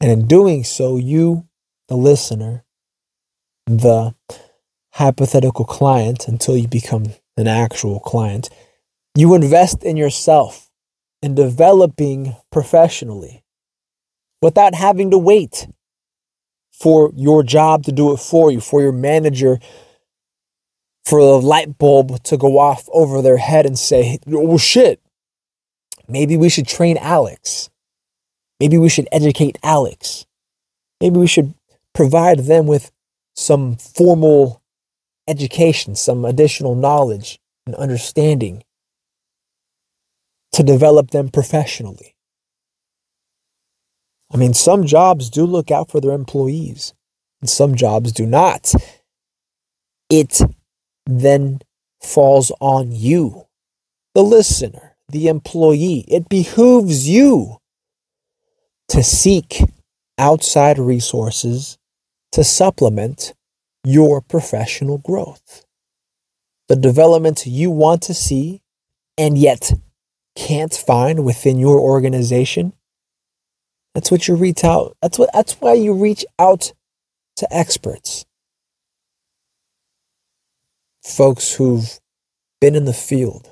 And 0.00 0.10
in 0.10 0.26
doing 0.26 0.64
so, 0.64 0.96
you, 0.96 1.46
the 1.86 1.96
listener, 1.96 2.64
the 3.66 4.16
hypothetical 4.94 5.64
client 5.64 6.26
until 6.26 6.56
you 6.56 6.66
become 6.66 7.04
an 7.36 7.46
actual 7.46 8.00
client. 8.00 8.50
You 9.14 9.34
invest 9.36 9.84
in 9.84 9.96
yourself 9.96 10.72
in 11.22 11.36
developing 11.36 12.34
professionally 12.50 13.44
without 14.42 14.74
having 14.74 15.12
to 15.12 15.18
wait 15.18 15.68
for 16.72 17.12
your 17.14 17.44
job 17.44 17.84
to 17.84 17.92
do 17.92 18.12
it 18.12 18.16
for 18.16 18.50
you, 18.50 18.60
for 18.60 18.82
your 18.82 18.90
manager, 18.90 19.60
for 21.06 21.20
the 21.20 21.40
light 21.40 21.78
bulb 21.78 22.20
to 22.24 22.36
go 22.36 22.58
off 22.58 22.88
over 22.92 23.22
their 23.22 23.36
head 23.36 23.64
and 23.64 23.78
say, 23.78 24.18
oh 24.32 24.58
shit, 24.58 25.00
maybe 26.08 26.36
we 26.36 26.48
should 26.48 26.66
train 26.66 26.98
Alex. 26.98 27.70
Maybe 28.58 28.76
we 28.76 28.88
should 28.88 29.06
educate 29.12 29.56
Alex. 29.62 30.26
Maybe 31.00 31.16
we 31.16 31.28
should 31.28 31.54
provide 31.94 32.40
them 32.40 32.66
with 32.66 32.90
some 33.36 33.76
formal 33.76 34.62
education, 35.28 35.94
some 35.94 36.24
additional 36.24 36.74
knowledge 36.74 37.38
and 37.66 37.76
understanding 37.76 38.64
to 40.52 40.64
develop 40.64 41.12
them 41.12 41.28
professionally. 41.28 42.16
I 44.32 44.38
mean, 44.38 44.54
some 44.54 44.86
jobs 44.86 45.30
do 45.30 45.44
look 45.44 45.70
out 45.70 45.88
for 45.88 46.00
their 46.00 46.12
employees, 46.12 46.94
and 47.40 47.48
some 47.48 47.76
jobs 47.76 48.10
do 48.10 48.26
not. 48.26 48.74
It 50.10 50.40
then 51.06 51.60
falls 52.02 52.52
on 52.60 52.92
you, 52.92 53.46
the 54.14 54.22
listener, 54.22 54.96
the 55.08 55.28
employee. 55.28 56.04
It 56.08 56.28
behooves 56.28 57.08
you 57.08 57.58
to 58.88 59.02
seek 59.02 59.62
outside 60.18 60.78
resources 60.78 61.78
to 62.32 62.44
supplement 62.44 63.34
your 63.84 64.20
professional 64.20 64.98
growth. 64.98 65.64
The 66.68 66.76
development 66.76 67.46
you 67.46 67.70
want 67.70 68.02
to 68.02 68.14
see 68.14 68.60
and 69.16 69.38
yet 69.38 69.72
can't 70.36 70.74
find 70.74 71.24
within 71.24 71.58
your 71.58 71.80
organization. 71.80 72.74
That's 73.94 74.10
what 74.10 74.28
you 74.28 74.34
reach 74.34 74.64
out. 74.64 74.96
That's 75.00 75.18
what 75.18 75.30
that's 75.32 75.54
why 75.54 75.74
you 75.74 75.94
reach 75.94 76.26
out 76.38 76.72
to 77.36 77.48
experts. 77.50 78.25
Folks 81.06 81.54
who've 81.54 82.00
been 82.60 82.74
in 82.74 82.84
the 82.84 82.92
field, 82.92 83.48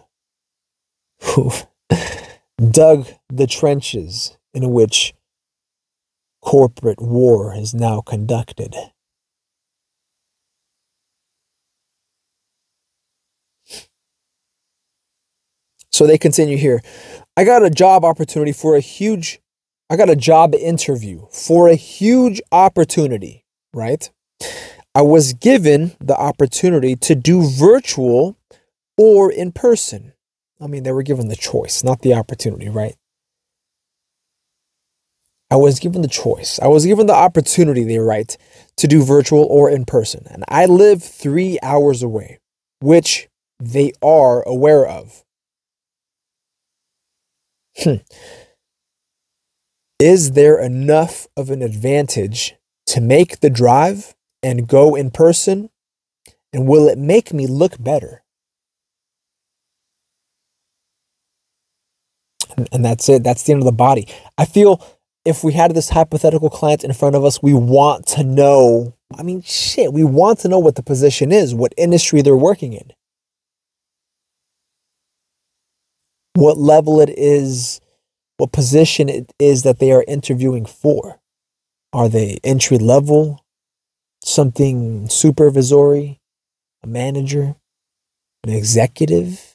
who've 1.22 1.66
dug 2.70 3.06
the 3.28 3.46
trenches 3.46 4.36
in 4.52 4.72
which 4.72 5.14
corporate 6.42 7.00
war 7.00 7.54
is 7.54 7.72
now 7.72 8.00
conducted. 8.00 8.74
So 15.92 16.08
they 16.08 16.18
continue 16.18 16.56
here. 16.56 16.82
I 17.36 17.44
got 17.44 17.62
a 17.64 17.70
job 17.70 18.04
opportunity 18.04 18.50
for 18.50 18.74
a 18.74 18.80
huge, 18.80 19.40
I 19.88 19.94
got 19.96 20.10
a 20.10 20.16
job 20.16 20.56
interview 20.56 21.26
for 21.30 21.68
a 21.68 21.76
huge 21.76 22.42
opportunity, 22.50 23.44
right? 23.72 24.10
I 24.94 25.02
was 25.02 25.32
given 25.32 25.92
the 25.98 26.16
opportunity 26.16 26.94
to 26.96 27.14
do 27.14 27.48
virtual 27.48 28.36
or 28.96 29.30
in 29.30 29.50
person. 29.52 30.12
I 30.60 30.68
mean, 30.68 30.84
they 30.84 30.92
were 30.92 31.02
given 31.02 31.28
the 31.28 31.36
choice, 31.36 31.82
not 31.82 32.02
the 32.02 32.14
opportunity, 32.14 32.68
right? 32.68 32.94
I 35.50 35.56
was 35.56 35.78
given 35.78 36.02
the 36.02 36.08
choice. 36.08 36.58
I 36.60 36.68
was 36.68 36.86
given 36.86 37.06
the 37.06 37.14
opportunity, 37.14 37.84
they 37.84 37.98
write, 37.98 38.36
to 38.76 38.86
do 38.86 39.04
virtual 39.04 39.44
or 39.44 39.68
in 39.68 39.84
person. 39.84 40.26
And 40.30 40.44
I 40.48 40.66
live 40.66 41.02
three 41.02 41.58
hours 41.62 42.02
away, 42.02 42.38
which 42.80 43.28
they 43.60 43.92
are 44.02 44.42
aware 44.42 44.86
of. 44.86 45.24
Hmm. 47.78 47.96
Is 49.98 50.32
there 50.32 50.58
enough 50.58 51.26
of 51.36 51.50
an 51.50 51.62
advantage 51.62 52.54
to 52.86 53.00
make 53.00 53.40
the 53.40 53.50
drive 53.50 54.14
and 54.44 54.68
go 54.68 54.94
in 54.94 55.10
person? 55.10 55.70
And 56.52 56.68
will 56.68 56.86
it 56.86 56.98
make 56.98 57.32
me 57.32 57.48
look 57.48 57.82
better? 57.82 58.22
And, 62.70 62.84
that's 62.84 63.08
it. 63.08 63.24
That's 63.24 63.42
the 63.42 63.52
end 63.52 63.62
of 63.62 63.66
the 63.66 63.72
body. 63.72 64.06
I 64.38 64.44
feel 64.44 64.80
if 65.24 65.42
we 65.42 65.54
had 65.54 65.74
this 65.74 65.88
hypothetical 65.88 66.50
client 66.50 66.84
in 66.84 66.92
front 66.92 67.16
of 67.16 67.24
us, 67.24 67.42
we 67.42 67.52
want 67.52 68.06
to 68.08 68.22
know. 68.22 68.94
I 69.18 69.24
mean, 69.24 69.42
shit, 69.42 69.92
we 69.92 70.04
want 70.04 70.38
to 70.40 70.48
know 70.48 70.60
what 70.60 70.76
the 70.76 70.82
position 70.82 71.32
is, 71.32 71.52
what 71.52 71.74
industry 71.76 72.22
they're 72.22 72.36
working 72.36 72.72
in, 72.74 72.92
what 76.34 76.56
level 76.56 77.00
it 77.00 77.10
is, 77.10 77.80
what 78.36 78.52
position 78.52 79.08
it 79.08 79.32
is 79.40 79.64
that 79.64 79.80
they 79.80 79.90
are 79.90 80.04
interviewing 80.06 80.66
for. 80.66 81.18
Are 81.92 82.08
they 82.08 82.38
entry 82.44 82.78
level, 82.78 83.43
something 84.24 85.08
supervisory, 85.08 86.20
a 86.82 86.86
manager, 86.86 87.56
an 88.42 88.50
executive? 88.50 89.54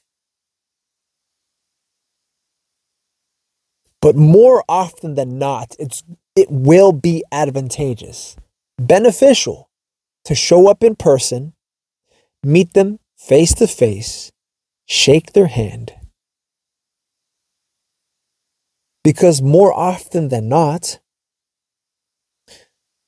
But 4.02 4.16
more 4.16 4.64
often 4.70 5.16
than 5.16 5.38
not, 5.38 5.76
it's 5.80 6.04
it 6.36 6.50
will 6.50 6.94
be 6.94 7.24
advantageous, 7.32 8.38
beneficial 8.78 9.70
to 10.24 10.36
show 10.36 10.70
up 10.70 10.84
in 10.84 10.96
person, 10.96 11.54
meet 12.44 12.74
them 12.74 13.00
face 13.18 13.54
to 13.56 13.68
face, 13.68 14.32
shake 14.86 15.34
their 15.34 15.48
hand. 15.48 15.94
Because 19.04 19.42
more 19.42 19.74
often 19.74 20.30
than 20.30 20.48
not, 20.48 21.00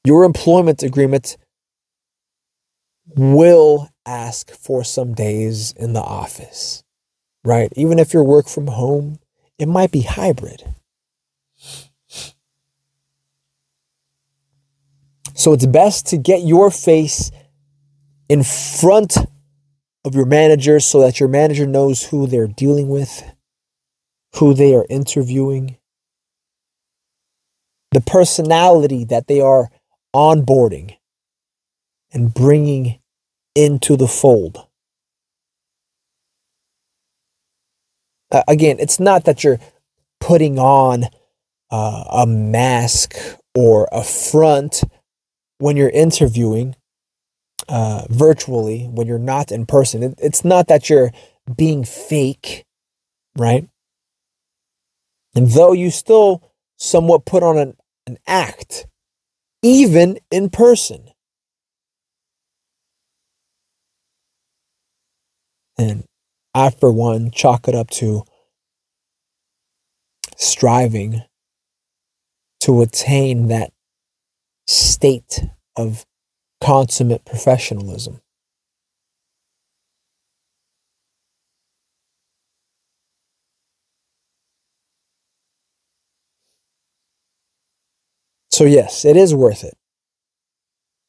your 0.04 0.24
employment 0.24 0.84
agreement 0.84 1.38
will 3.08 3.90
ask 4.06 4.52
for 4.52 4.84
some 4.84 5.14
days 5.14 5.74
in 5.74 5.94
the 5.94 6.02
office, 6.02 6.84
right? 7.44 7.72
Even 7.76 8.00
if 8.00 8.14
you're 8.14 8.24
work 8.24 8.48
from 8.48 8.68
home, 8.68 9.20
it 9.58 9.68
might 9.68 9.92
be 9.92 10.02
hybrid. 10.02 10.64
So 15.34 15.54
it's 15.54 15.66
best 15.66 16.08
to 16.08 16.18
get 16.18 16.44
your 16.44 16.70
face 16.70 17.32
in 18.30 18.44
front 18.44 19.18
of 20.06 20.16
your 20.16 20.26
manager 20.26 20.80
so 20.80 21.02
that 21.02 21.20
your 21.20 21.30
manager 21.30 21.66
knows 21.66 22.04
who 22.04 22.28
they're 22.28 22.48
dealing 22.48 22.90
with, 22.90 23.24
who 24.36 24.54
they 24.54 24.76
are 24.76 24.86
interviewing, 24.90 25.78
the 27.92 28.02
personality 28.02 29.04
that 29.06 29.28
they 29.28 29.42
are 29.42 29.70
onboarding 30.16 30.96
and 32.14 32.34
bringing 32.34 33.00
into 33.56 33.96
the 33.96 34.08
fold. 34.08 34.68
Uh, 38.32 38.44
again, 38.48 38.78
it's 38.80 39.00
not 39.00 39.26
that 39.26 39.44
you're 39.44 39.60
putting 40.20 40.58
on 40.60 41.06
uh, 41.72 42.04
a 42.12 42.26
mask 42.28 43.16
or 43.56 43.90
a 43.92 44.04
front 44.04 44.84
when 45.60 45.78
you're 45.78 45.90
interviewing 45.90 46.76
uh, 47.68 48.06
virtually, 48.10 48.86
when 48.86 49.08
you're 49.08 49.20
not 49.20 49.52
in 49.52 49.66
person. 49.66 50.04
It, 50.04 50.16
it's 50.18 50.46
not 50.46 50.68
that 50.68 50.90
you're 50.90 51.12
being 51.56 51.84
fake, 51.84 52.66
right? 53.38 53.68
And 55.36 55.50
though 55.52 55.74
you 55.74 55.92
still 55.92 56.52
somewhat 56.78 57.26
put 57.26 57.44
on 57.44 57.58
an, 57.58 57.78
an 58.08 58.18
act, 58.28 58.88
even 59.62 60.20
in 60.32 60.50
person. 60.50 61.10
And 65.82 66.04
I, 66.54 66.70
for 66.70 66.92
one, 66.92 67.32
chalk 67.32 67.68
it 67.68 67.74
up 67.74 67.90
to 67.92 68.24
striving 70.38 71.24
to 72.60 72.82
attain 72.82 73.48
that 73.48 73.72
state 74.68 75.42
of 75.76 76.06
consummate 76.62 77.26
professionalism. 77.26 78.22
So, 88.52 88.66
yes, 88.66 89.04
it 89.04 89.18
is 89.18 89.34
worth 89.34 89.64
it. 89.64 89.76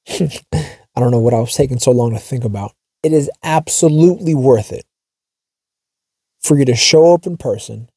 I 0.96 1.00
don't 1.00 1.10
know 1.10 1.18
what 1.18 1.34
I 1.34 1.40
was 1.40 1.54
taking 1.54 1.78
so 1.78 1.90
long 1.90 2.12
to 2.12 2.18
think 2.18 2.44
about. 2.44 2.72
It 3.02 3.12
is 3.12 3.30
absolutely 3.42 4.34
worth 4.34 4.72
it 4.72 4.84
for 6.40 6.58
you 6.58 6.64
to 6.64 6.76
show 6.76 7.14
up 7.14 7.26
in 7.26 7.36
person, 7.36 7.88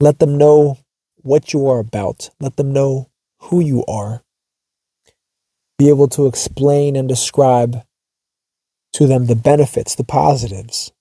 let 0.00 0.18
them 0.18 0.36
know 0.36 0.78
what 1.22 1.52
you 1.52 1.68
are 1.68 1.78
about, 1.78 2.30
let 2.40 2.56
them 2.56 2.72
know 2.72 3.10
who 3.38 3.60
you 3.60 3.84
are, 3.86 4.22
be 5.78 5.88
able 5.88 6.08
to 6.08 6.26
explain 6.26 6.96
and 6.96 7.08
describe 7.08 7.82
to 8.92 9.06
them 9.06 9.26
the 9.26 9.36
benefits, 9.36 9.94
the 9.94 10.04
positives. 10.04 10.92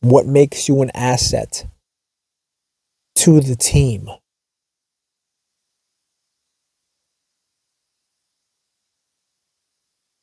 What 0.00 0.26
makes 0.26 0.68
you 0.68 0.82
an 0.82 0.90
asset 0.94 1.66
to 3.16 3.40
the 3.40 3.56
team? 3.56 4.08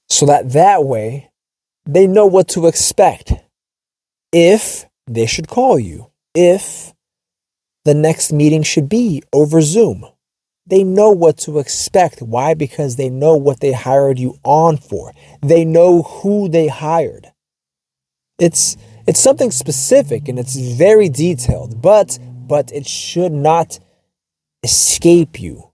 So 0.09 0.25
that 0.25 0.51
that 0.51 0.83
way 0.83 1.31
they 1.85 2.07
know 2.07 2.25
what 2.25 2.47
to 2.49 2.67
expect 2.67 3.33
if 4.31 4.85
they 5.07 5.25
should 5.25 5.47
call 5.47 5.79
you, 5.79 6.11
if 6.35 6.93
the 7.85 7.93
next 7.93 8.31
meeting 8.31 8.63
should 8.63 8.89
be 8.89 9.23
over 9.33 9.61
Zoom. 9.61 10.05
They 10.67 10.83
know 10.83 11.09
what 11.09 11.37
to 11.39 11.57
expect. 11.57 12.21
Why? 12.21 12.53
Because 12.53 12.95
they 12.95 13.09
know 13.09 13.35
what 13.35 13.59
they 13.59 13.71
hired 13.71 14.19
you 14.19 14.37
on 14.43 14.77
for. 14.77 15.13
They 15.41 15.65
know 15.65 16.03
who 16.03 16.47
they 16.47 16.67
hired. 16.67 17.31
It's 18.37 18.77
it's 19.07 19.19
something 19.19 19.49
specific 19.49 20.27
and 20.27 20.37
it's 20.37 20.55
very 20.55 21.09
detailed, 21.09 21.81
but 21.81 22.19
but 22.21 22.71
it 22.71 22.87
should 22.87 23.31
not 23.31 23.79
escape 24.63 25.39
you. 25.39 25.71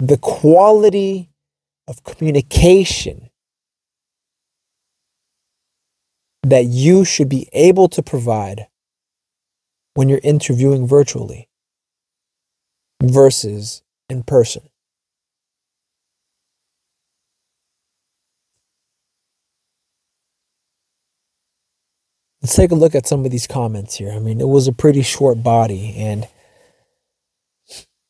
The 0.00 0.16
quality 0.18 1.30
of 1.88 2.04
communication 2.04 3.30
that 6.42 6.64
you 6.64 7.04
should 7.04 7.28
be 7.28 7.48
able 7.52 7.88
to 7.88 8.02
provide 8.02 8.68
when 9.94 10.08
you're 10.08 10.20
interviewing 10.22 10.86
virtually 10.86 11.48
versus 13.02 13.82
in 14.08 14.22
person. 14.22 14.68
Let's 22.42 22.54
take 22.54 22.70
a 22.70 22.76
look 22.76 22.94
at 22.94 23.08
some 23.08 23.24
of 23.24 23.32
these 23.32 23.48
comments 23.48 23.96
here. 23.96 24.12
I 24.12 24.20
mean, 24.20 24.40
it 24.40 24.48
was 24.48 24.68
a 24.68 24.72
pretty 24.72 25.02
short 25.02 25.42
body, 25.42 25.94
and 25.96 26.28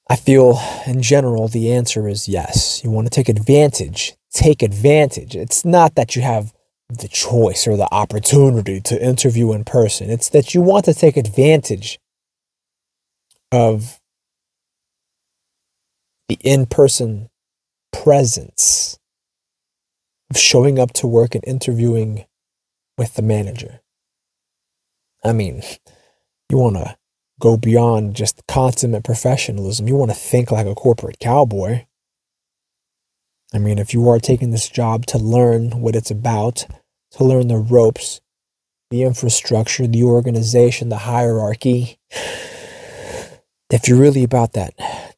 I 0.09 0.17
feel 0.17 0.61
in 0.87 1.03
general 1.03 1.49
the 1.49 1.73
answer 1.73 2.09
is 2.09 2.29
yes. 2.29 2.83
You 2.85 2.91
want 2.91 3.07
to 3.07 3.11
take 3.11 3.29
advantage. 3.29 4.15
Take 4.33 4.63
advantage. 4.63 5.35
It's 5.35 5.65
not 5.65 5.95
that 5.97 6.15
you 6.15 6.23
have 6.23 6.53
the 6.89 7.09
choice 7.09 7.67
or 7.67 7.77
the 7.77 7.93
opportunity 7.93 8.81
to 8.81 9.03
interview 9.03 9.53
in 9.53 9.65
person, 9.65 10.11
it's 10.11 10.29
that 10.31 10.55
you 10.55 10.61
want 10.61 10.85
to 10.85 10.95
take 10.95 11.17
advantage 11.17 11.99
of 13.51 14.01
the 16.29 16.39
in 16.43 16.67
person 16.67 17.29
presence 17.93 18.99
of 20.31 20.37
showing 20.37 20.79
up 20.79 20.93
to 20.93 21.07
work 21.07 21.35
and 21.35 21.45
interviewing 21.47 22.25
with 22.99 23.15
the 23.15 23.23
manager. 23.23 23.81
I 25.25 25.33
mean, 25.33 25.63
you 26.49 26.59
want 26.59 26.77
to 26.77 26.97
go 27.41 27.57
beyond 27.57 28.15
just 28.15 28.43
consummate 28.47 29.05
professionalism. 29.05 29.89
You 29.89 29.97
want 29.97 30.11
to 30.11 30.17
think 30.17 30.51
like 30.51 30.67
a 30.67 30.75
corporate 30.75 31.19
cowboy. 31.19 31.87
I 33.55 33.59
mean, 33.59 33.79
if 33.79 33.95
you 33.95 34.09
are 34.09 34.19
taking 34.19 34.51
this 34.51 34.69
job 34.69 35.07
to 35.07 35.19
learn 35.19 35.81
what 35.81 35.97
it's 35.97 36.11
about, 36.11 36.67
to 37.13 37.25
learn 37.25 37.49
the 37.49 37.59
ropes, 37.59 38.21
the 38.91 39.03
infrastructure, 39.03 39.87
the 39.87 40.03
organization, 40.03 40.89
the 40.89 40.99
hierarchy, 40.99 41.99
if 43.71 43.87
you're 43.87 43.99
really 43.99 44.25
about 44.25 44.53
that 44.53 44.75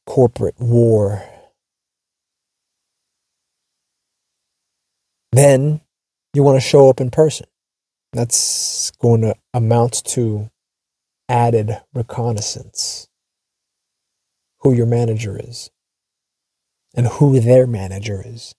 corporate 0.07 0.59
war, 0.59 1.23
then 5.33 5.81
you 6.35 6.43
want 6.43 6.57
to 6.57 6.67
show 6.67 6.89
up 6.89 7.01
in 7.01 7.11
person. 7.11 7.47
That's 8.13 8.91
going 8.93 9.21
to 9.23 9.35
amount 9.53 10.05
to 10.07 10.51
added 11.29 11.81
reconnaissance. 11.93 13.09
Who 14.63 14.73
your 14.73 14.87
manager 14.87 15.39
is, 15.41 15.71
and 16.97 17.07
who 17.07 17.39
their 17.39 17.67
manager 17.67 18.23
is, 18.27 18.57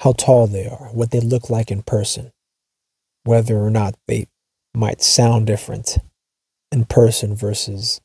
how 0.00 0.12
tall 0.12 0.46
they 0.46 0.66
are, 0.66 0.90
what 0.92 1.10
they 1.10 1.20
look 1.20 1.48
like 1.48 1.70
in 1.70 1.82
person, 1.82 2.32
whether 3.24 3.56
or 3.56 3.70
not 3.70 3.94
they 4.06 4.26
might 4.74 5.00
sound 5.00 5.46
different 5.46 5.98
in 6.70 6.84
person 6.84 7.34
versus 7.34 8.00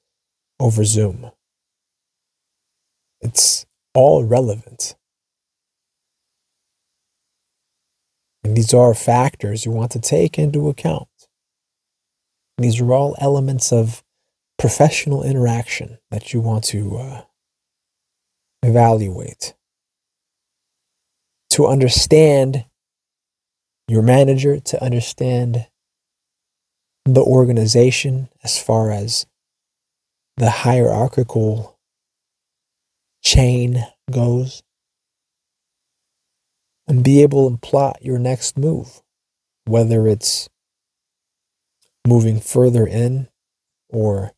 over 0.59 0.85
Zoom. 0.85 1.31
It's 3.21 3.65
all 3.93 4.23
relevant. 4.23 4.95
And 8.43 8.55
these 8.55 8.73
are 8.73 8.93
factors 8.93 9.65
you 9.65 9.71
want 9.71 9.91
to 9.91 9.99
take 9.99 10.37
into 10.37 10.69
account. 10.69 11.07
These 12.57 12.79
are 12.79 12.93
all 12.93 13.15
elements 13.19 13.71
of 13.73 14.03
professional 14.57 15.23
interaction 15.23 15.97
that 16.11 16.33
you 16.33 16.41
want 16.41 16.63
to 16.65 16.97
uh, 16.97 17.21
evaluate. 18.63 19.53
To 21.51 21.67
understand 21.67 22.65
your 23.87 24.01
manager, 24.01 24.59
to 24.59 24.83
understand 24.83 25.67
the 27.05 27.21
organization 27.21 28.29
as 28.43 28.59
far 28.59 28.91
as 28.91 29.25
the 30.37 30.49
hierarchical 30.49 31.77
chain 33.23 33.85
goes 34.11 34.63
and 36.87 37.03
be 37.03 37.21
able 37.21 37.49
to 37.51 37.57
plot 37.57 37.99
your 38.01 38.19
next 38.19 38.57
move, 38.57 39.01
whether 39.65 40.07
it's 40.07 40.49
moving 42.05 42.39
further 42.39 42.85
in 42.85 43.27
or 43.89 44.31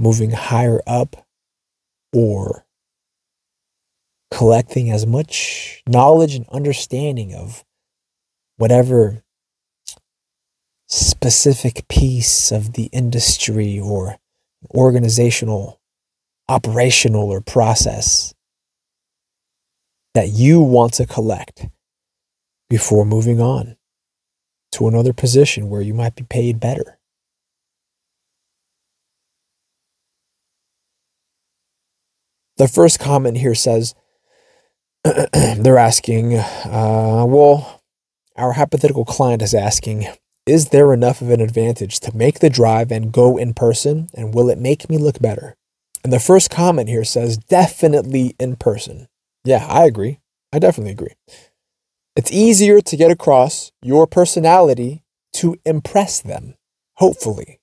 moving 0.00 0.30
higher 0.30 0.80
up 0.86 1.26
or 2.12 2.64
collecting 4.30 4.90
as 4.90 5.06
much 5.06 5.82
knowledge 5.86 6.34
and 6.34 6.46
understanding 6.50 7.34
of 7.34 7.64
whatever 8.56 9.22
specific 10.88 11.86
piece 11.88 12.50
of 12.52 12.74
the 12.74 12.84
industry 12.86 13.78
or 13.78 14.18
organizational, 14.74 15.80
operational, 16.48 17.30
or 17.30 17.40
process 17.40 18.34
that 20.14 20.28
you 20.28 20.60
want 20.60 20.92
to 20.94 21.06
collect 21.06 21.66
before 22.68 23.04
moving 23.04 23.40
on 23.40 23.76
to 24.72 24.88
another 24.88 25.12
position 25.12 25.68
where 25.68 25.82
you 25.82 25.94
might 25.94 26.14
be 26.14 26.24
paid 26.24 26.58
better. 26.58 26.98
The 32.56 32.68
first 32.68 32.98
comment 32.98 33.38
here 33.38 33.54
says 33.54 33.94
they're 35.04 35.78
asking, 35.78 36.36
uh, 36.36 37.24
well, 37.26 37.82
our 38.36 38.52
hypothetical 38.52 39.04
client 39.04 39.42
is 39.42 39.54
asking, 39.54 40.06
is 40.46 40.68
there 40.68 40.92
enough 40.92 41.20
of 41.20 41.30
an 41.30 41.40
advantage 41.40 42.00
to 42.00 42.16
make 42.16 42.40
the 42.40 42.50
drive 42.50 42.90
and 42.90 43.12
go 43.12 43.36
in 43.36 43.54
person? 43.54 44.08
And 44.14 44.34
will 44.34 44.50
it 44.50 44.58
make 44.58 44.88
me 44.90 44.98
look 44.98 45.20
better? 45.20 45.54
And 46.04 46.12
the 46.12 46.20
first 46.20 46.50
comment 46.50 46.88
here 46.88 47.04
says, 47.04 47.36
definitely 47.36 48.34
in 48.38 48.56
person. 48.56 49.06
Yeah, 49.44 49.66
I 49.68 49.84
agree. 49.84 50.18
I 50.52 50.58
definitely 50.58 50.92
agree. 50.92 51.14
It's 52.14 52.30
easier 52.30 52.80
to 52.82 52.96
get 52.96 53.10
across 53.10 53.72
your 53.82 54.06
personality 54.06 55.02
to 55.34 55.56
impress 55.64 56.20
them, 56.20 56.54
hopefully. 56.96 57.60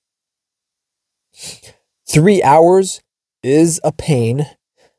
Three 2.08 2.42
hours 2.42 3.00
is 3.44 3.80
a 3.84 3.92
pain, 3.92 4.46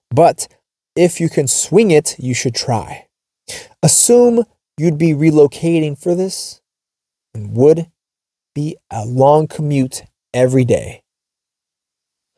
but 0.10 0.48
if 0.96 1.20
you 1.20 1.28
can 1.30 1.48
swing 1.48 1.92
it, 1.92 2.16
you 2.18 2.34
should 2.34 2.56
try. 2.56 3.08
Assume 3.84 4.46
you'd 4.78 4.98
be 4.98 5.12
relocating 5.12 6.02
for 6.02 6.16
this 6.16 6.62
and 7.34 7.54
would 7.56 7.92
be 8.56 8.78
a 8.90 9.06
long 9.06 9.48
commute 9.48 10.04
every 10.34 10.64
day. 10.64 11.04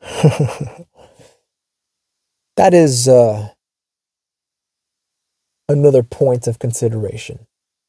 that 2.56 2.74
is 2.74 3.06
uh, 3.06 3.50
another 5.68 6.02
point 6.02 6.46
of 6.46 6.58
consideration 6.58 7.46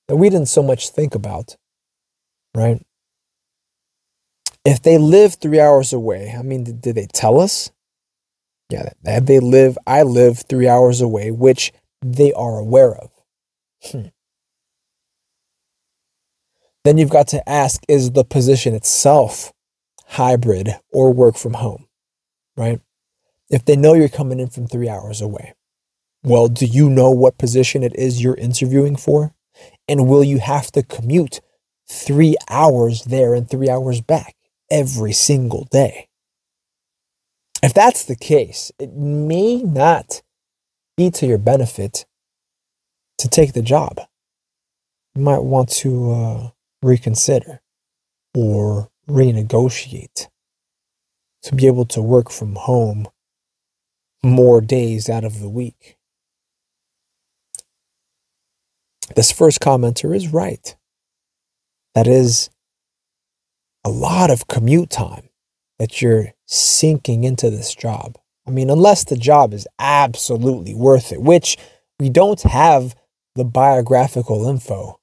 that 0.07 0.15
we 0.15 0.29
didn't 0.29 0.47
so 0.47 0.63
much 0.63 0.89
think 0.89 1.15
about, 1.15 1.57
right? 2.55 2.85
If 4.63 4.81
they 4.81 4.97
live 4.97 5.35
three 5.35 5.59
hours 5.59 5.93
away, 5.93 6.33
I 6.38 6.41
mean, 6.41 6.63
did, 6.63 6.95
they 6.95 7.07
tell 7.07 7.39
us? 7.39 7.71
Yeah, 8.69 8.89
that 9.03 9.27
they 9.27 9.39
live, 9.39 9.77
I 9.85 10.03
live 10.03 10.43
three 10.49 10.67
hours 10.67 11.01
away, 11.01 11.31
which 11.31 11.71
they 12.01 12.33
are 12.33 12.57
aware 12.57 12.95
of. 12.95 13.11
Hmm. 13.91 14.07
Then 16.85 16.99
you've 16.99 17.09
got 17.09 17.27
to 17.29 17.47
ask 17.49 17.83
is 17.88 18.11
the 18.11 18.23
position 18.23 18.75
itself 18.75 19.51
hybrid 20.05 20.75
or 20.91 21.11
work 21.11 21.35
from 21.35 21.55
home, 21.55 21.88
right? 22.55 22.79
If 23.49 23.65
they 23.65 23.75
know 23.75 23.95
you're 23.95 24.07
coming 24.07 24.39
in 24.39 24.49
from 24.49 24.67
three 24.67 24.88
hours 24.88 25.19
away, 25.19 25.54
Well, 26.25 26.47
do 26.47 26.65
you 26.65 26.89
know 26.89 27.11
what 27.11 27.38
position 27.38 27.83
it 27.83 27.95
is 27.95 28.23
you're 28.23 28.33
interviewing 28.33 28.95
for? 28.95 29.35
And 29.88 30.07
will 30.07 30.23
you 30.23 30.39
have 30.39 30.71
to 30.71 30.81
commute 30.81 31.39
three 31.88 32.35
hours 32.49 33.03
there 33.03 33.35
and 33.35 33.47
three 33.47 33.69
hours 33.69 34.01
back 34.01 34.35
every 34.71 35.13
single 35.13 35.67
day? 35.69 36.07
If 37.61 37.75
that's 37.75 38.03
the 38.03 38.15
case, 38.15 38.71
it 38.79 38.93
may 38.93 39.61
not 39.61 40.23
be 40.97 41.11
to 41.11 41.27
your 41.27 41.38
benefit 41.38 42.07
to 43.19 43.27
take 43.27 43.53
the 43.53 43.61
job. 43.61 43.99
You 45.13 45.21
might 45.21 45.43
want 45.43 45.69
to 45.69 46.11
uh, 46.11 46.49
reconsider 46.81 47.61
or 48.33 48.89
renegotiate 49.07 50.27
to 51.43 51.53
be 51.53 51.67
able 51.67 51.85
to 51.85 52.01
work 52.01 52.31
from 52.31 52.55
home 52.55 53.07
more 54.23 54.59
days 54.59 55.07
out 55.07 55.23
of 55.23 55.39
the 55.39 55.49
week. 55.49 55.94
This 59.15 59.31
first 59.31 59.59
commenter 59.59 60.15
is 60.15 60.33
right. 60.33 60.75
That 61.93 62.07
is 62.07 62.49
a 63.83 63.89
lot 63.89 64.31
of 64.31 64.47
commute 64.47 64.89
time 64.89 65.29
that 65.77 66.01
you're 66.01 66.33
sinking 66.47 67.23
into 67.23 67.49
this 67.49 67.75
job. 67.75 68.17
I 68.47 68.51
mean, 68.51 68.69
unless 68.69 69.03
the 69.03 69.15
job 69.17 69.53
is 69.53 69.67
absolutely 69.79 70.73
worth 70.73 71.11
it, 71.11 71.21
which 71.21 71.57
we 71.99 72.09
don't 72.09 72.41
have 72.43 72.95
the 73.35 73.45
biographical 73.45 74.47
info 74.47 74.99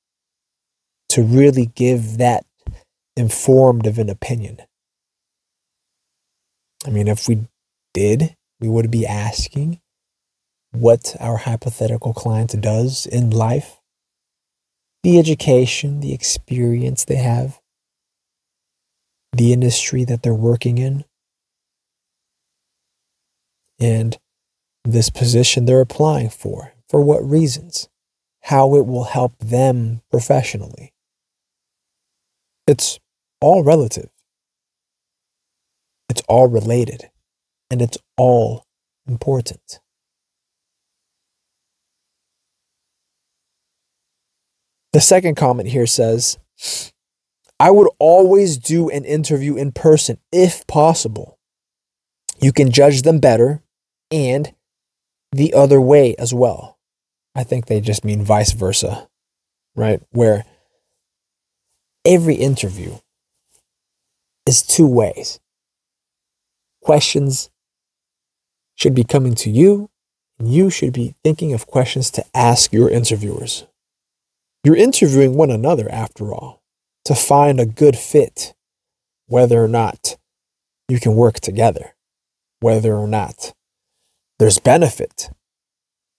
to 1.10 1.22
really 1.22 1.66
give 1.66 2.18
that 2.18 2.44
informed 3.16 3.86
of 3.86 3.98
an 3.98 4.08
opinion. 4.08 4.58
I 6.86 6.90
mean, 6.90 7.06
if 7.06 7.28
we 7.28 7.46
did, 7.94 8.34
we 8.60 8.68
would 8.68 8.90
be 8.90 9.06
asking 9.06 9.80
what 10.72 11.14
our 11.20 11.36
hypothetical 11.36 12.14
client 12.14 12.58
does 12.60 13.06
in 13.06 13.30
life, 13.30 13.78
the 15.02 15.18
education, 15.18 16.00
the 16.00 16.12
experience 16.12 17.04
they 17.04 17.16
have, 17.16 17.60
the 19.32 19.52
industry 19.52 20.04
that 20.04 20.22
they're 20.22 20.34
working 20.34 20.78
in, 20.78 21.04
and 23.80 24.18
this 24.84 25.10
position 25.10 25.64
they're 25.64 25.80
applying 25.80 26.30
for, 26.30 26.72
for 26.88 27.00
what 27.00 27.28
reasons, 27.28 27.88
how 28.42 28.74
it 28.76 28.86
will 28.86 29.04
help 29.04 29.36
them 29.38 30.02
professionally. 30.10 30.92
It's 32.66 33.00
all 33.40 33.64
relative. 33.64 34.10
It's 36.08 36.22
all 36.28 36.46
related 36.46 37.10
and 37.70 37.80
it's 37.80 37.98
all 38.16 38.64
important. 39.06 39.80
The 44.92 45.00
second 45.00 45.36
comment 45.36 45.68
here 45.68 45.86
says, 45.86 46.38
I 47.58 47.70
would 47.70 47.88
always 47.98 48.58
do 48.58 48.90
an 48.90 49.04
interview 49.04 49.56
in 49.56 49.72
person 49.72 50.18
if 50.30 50.66
possible. 50.66 51.38
You 52.40 52.52
can 52.52 52.70
judge 52.70 53.02
them 53.02 53.18
better 53.18 53.62
and 54.10 54.52
the 55.30 55.54
other 55.54 55.80
way 55.80 56.14
as 56.18 56.34
well. 56.34 56.78
I 57.34 57.44
think 57.44 57.66
they 57.66 57.80
just 57.80 58.04
mean 58.04 58.24
vice 58.24 58.52
versa, 58.52 59.08
right? 59.74 60.02
Where 60.10 60.44
every 62.04 62.34
interview 62.34 62.98
is 64.46 64.62
two 64.62 64.86
ways 64.86 65.38
questions 66.82 67.48
should 68.74 68.94
be 68.94 69.04
coming 69.04 69.34
to 69.36 69.50
you, 69.50 69.88
and 70.38 70.52
you 70.52 70.68
should 70.68 70.92
be 70.92 71.14
thinking 71.22 71.52
of 71.52 71.66
questions 71.66 72.10
to 72.10 72.24
ask 72.34 72.72
your 72.72 72.90
interviewers. 72.90 73.66
You're 74.64 74.76
interviewing 74.76 75.34
one 75.34 75.50
another, 75.50 75.90
after 75.90 76.32
all, 76.32 76.62
to 77.04 77.14
find 77.14 77.58
a 77.58 77.66
good 77.66 77.96
fit, 77.96 78.54
whether 79.26 79.62
or 79.62 79.68
not 79.68 80.16
you 80.88 81.00
can 81.00 81.14
work 81.16 81.40
together, 81.40 81.94
whether 82.60 82.94
or 82.94 83.08
not 83.08 83.52
there's 84.38 84.60
benefit 84.60 85.30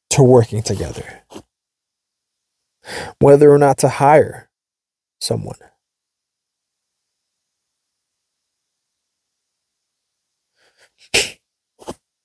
to 0.10 0.24
working 0.24 0.62
together, 0.62 1.24
whether 3.20 3.50
or 3.50 3.58
not 3.58 3.78
to 3.80 3.88
hire 3.88 4.50
someone. 5.22 5.58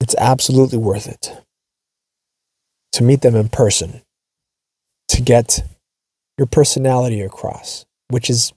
it's 0.00 0.14
absolutely 0.16 0.78
worth 0.78 1.07
it 1.07 1.44
to 2.92 3.04
meet 3.04 3.20
them 3.20 3.37
in 3.37 3.48
person, 3.48 4.00
to 5.07 5.20
get 5.20 5.61
your 6.38 6.46
personality 6.46 7.20
across, 7.20 7.85
which 8.09 8.31
is 8.31 8.53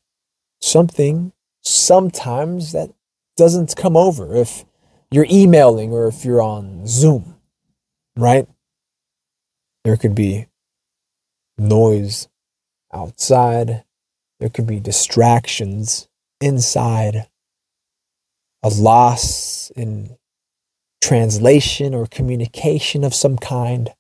something 0.62 1.34
sometimes 1.62 2.72
that 2.72 2.92
doesn't 3.36 3.76
come 3.76 3.98
over 3.98 4.36
if 4.36 4.64
you're 5.10 5.28
emailing 5.30 5.92
or 5.92 6.08
if 6.08 6.24
you're 6.24 6.42
on 6.42 6.88
Zoom, 6.88 7.36
right? 8.16 8.48
There 9.84 9.98
could 9.98 10.16
be 10.16 10.48
noise 11.58 12.30
outside, 12.94 13.84
there 14.40 14.50
could 14.50 14.68
be 14.68 14.80
distractions 14.80 16.08
inside, 16.40 17.28
a 18.64 18.70
loss 18.70 19.72
in 19.76 20.18
translation 21.02 21.96
or 21.96 22.06
communication 22.06 23.04
of 23.04 23.14
some 23.14 23.38
kind. 23.38 23.92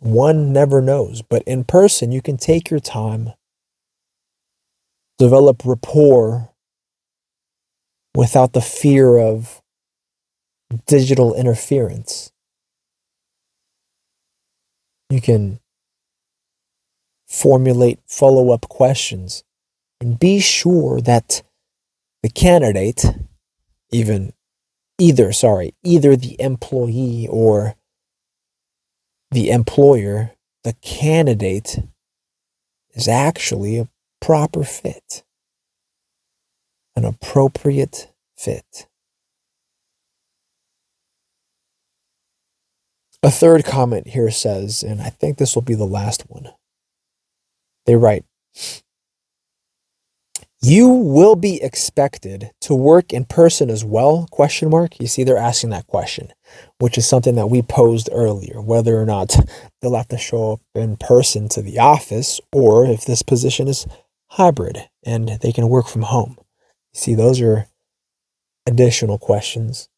One 0.00 0.52
never 0.52 0.80
knows, 0.80 1.22
but 1.22 1.42
in 1.42 1.64
person, 1.64 2.12
you 2.12 2.22
can 2.22 2.36
take 2.36 2.70
your 2.70 2.80
time, 2.80 3.32
develop 5.18 5.64
rapport 5.64 6.50
without 8.14 8.52
the 8.52 8.60
fear 8.60 9.16
of 9.16 9.60
digital 10.86 11.34
interference. 11.34 12.30
You 15.10 15.20
can 15.20 15.60
formulate 17.26 18.00
follow 18.06 18.50
up 18.50 18.68
questions 18.68 19.42
and 20.00 20.18
be 20.18 20.40
sure 20.40 21.00
that 21.00 21.42
the 22.22 22.28
candidate, 22.28 23.04
even 23.90 24.32
either, 24.98 25.32
sorry, 25.32 25.74
either 25.82 26.16
the 26.16 26.36
employee 26.40 27.26
or 27.28 27.74
the 29.30 29.50
employer, 29.50 30.32
the 30.64 30.74
candidate 30.80 31.78
is 32.94 33.08
actually 33.08 33.78
a 33.78 33.88
proper 34.20 34.64
fit, 34.64 35.22
an 36.96 37.04
appropriate 37.04 38.12
fit. 38.36 38.86
A 43.22 43.30
third 43.30 43.64
comment 43.64 44.08
here 44.08 44.30
says, 44.30 44.82
and 44.82 45.00
I 45.00 45.10
think 45.10 45.38
this 45.38 45.54
will 45.54 45.62
be 45.62 45.74
the 45.74 45.84
last 45.84 46.22
one. 46.28 46.50
They 47.84 47.96
write, 47.96 48.24
you 50.60 50.88
will 50.88 51.36
be 51.36 51.62
expected 51.62 52.50
to 52.60 52.74
work 52.74 53.12
in 53.12 53.24
person 53.24 53.70
as 53.70 53.84
well 53.84 54.26
question 54.30 54.70
mark 54.70 54.98
you 55.00 55.06
see 55.06 55.22
they're 55.22 55.36
asking 55.36 55.70
that 55.70 55.86
question 55.86 56.32
which 56.78 56.98
is 56.98 57.06
something 57.08 57.34
that 57.34 57.48
we 57.48 57.62
posed 57.62 58.08
earlier 58.12 58.60
whether 58.60 58.98
or 58.98 59.06
not 59.06 59.36
they'll 59.80 59.96
have 59.96 60.08
to 60.08 60.18
show 60.18 60.52
up 60.52 60.60
in 60.74 60.96
person 60.96 61.48
to 61.48 61.62
the 61.62 61.78
office 61.78 62.40
or 62.52 62.86
if 62.86 63.04
this 63.04 63.22
position 63.22 63.68
is 63.68 63.86
hybrid 64.32 64.88
and 65.04 65.38
they 65.40 65.52
can 65.52 65.68
work 65.68 65.88
from 65.88 66.02
home. 66.02 66.36
See 66.92 67.14
those 67.14 67.40
are 67.40 67.66
additional 68.66 69.18
questions 69.18 69.88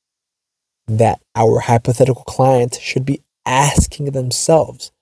that 0.86 1.20
our 1.34 1.60
hypothetical 1.60 2.24
client 2.24 2.78
should 2.80 3.04
be 3.04 3.22
asking 3.46 4.06
themselves 4.06 4.92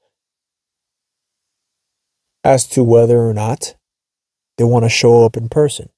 as 2.45 2.67
to 2.69 2.83
whether 2.85 3.19
or 3.19 3.35
not 3.35 3.75
they 4.57 4.65
want 4.65 4.85
to 4.85 4.89
show 4.89 5.25
up 5.25 5.37
in 5.37 5.49
person 5.49 5.89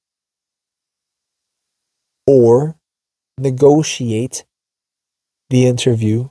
or 2.27 2.77
negotiate 3.37 4.45
the 5.51 5.67
interview 5.67 6.29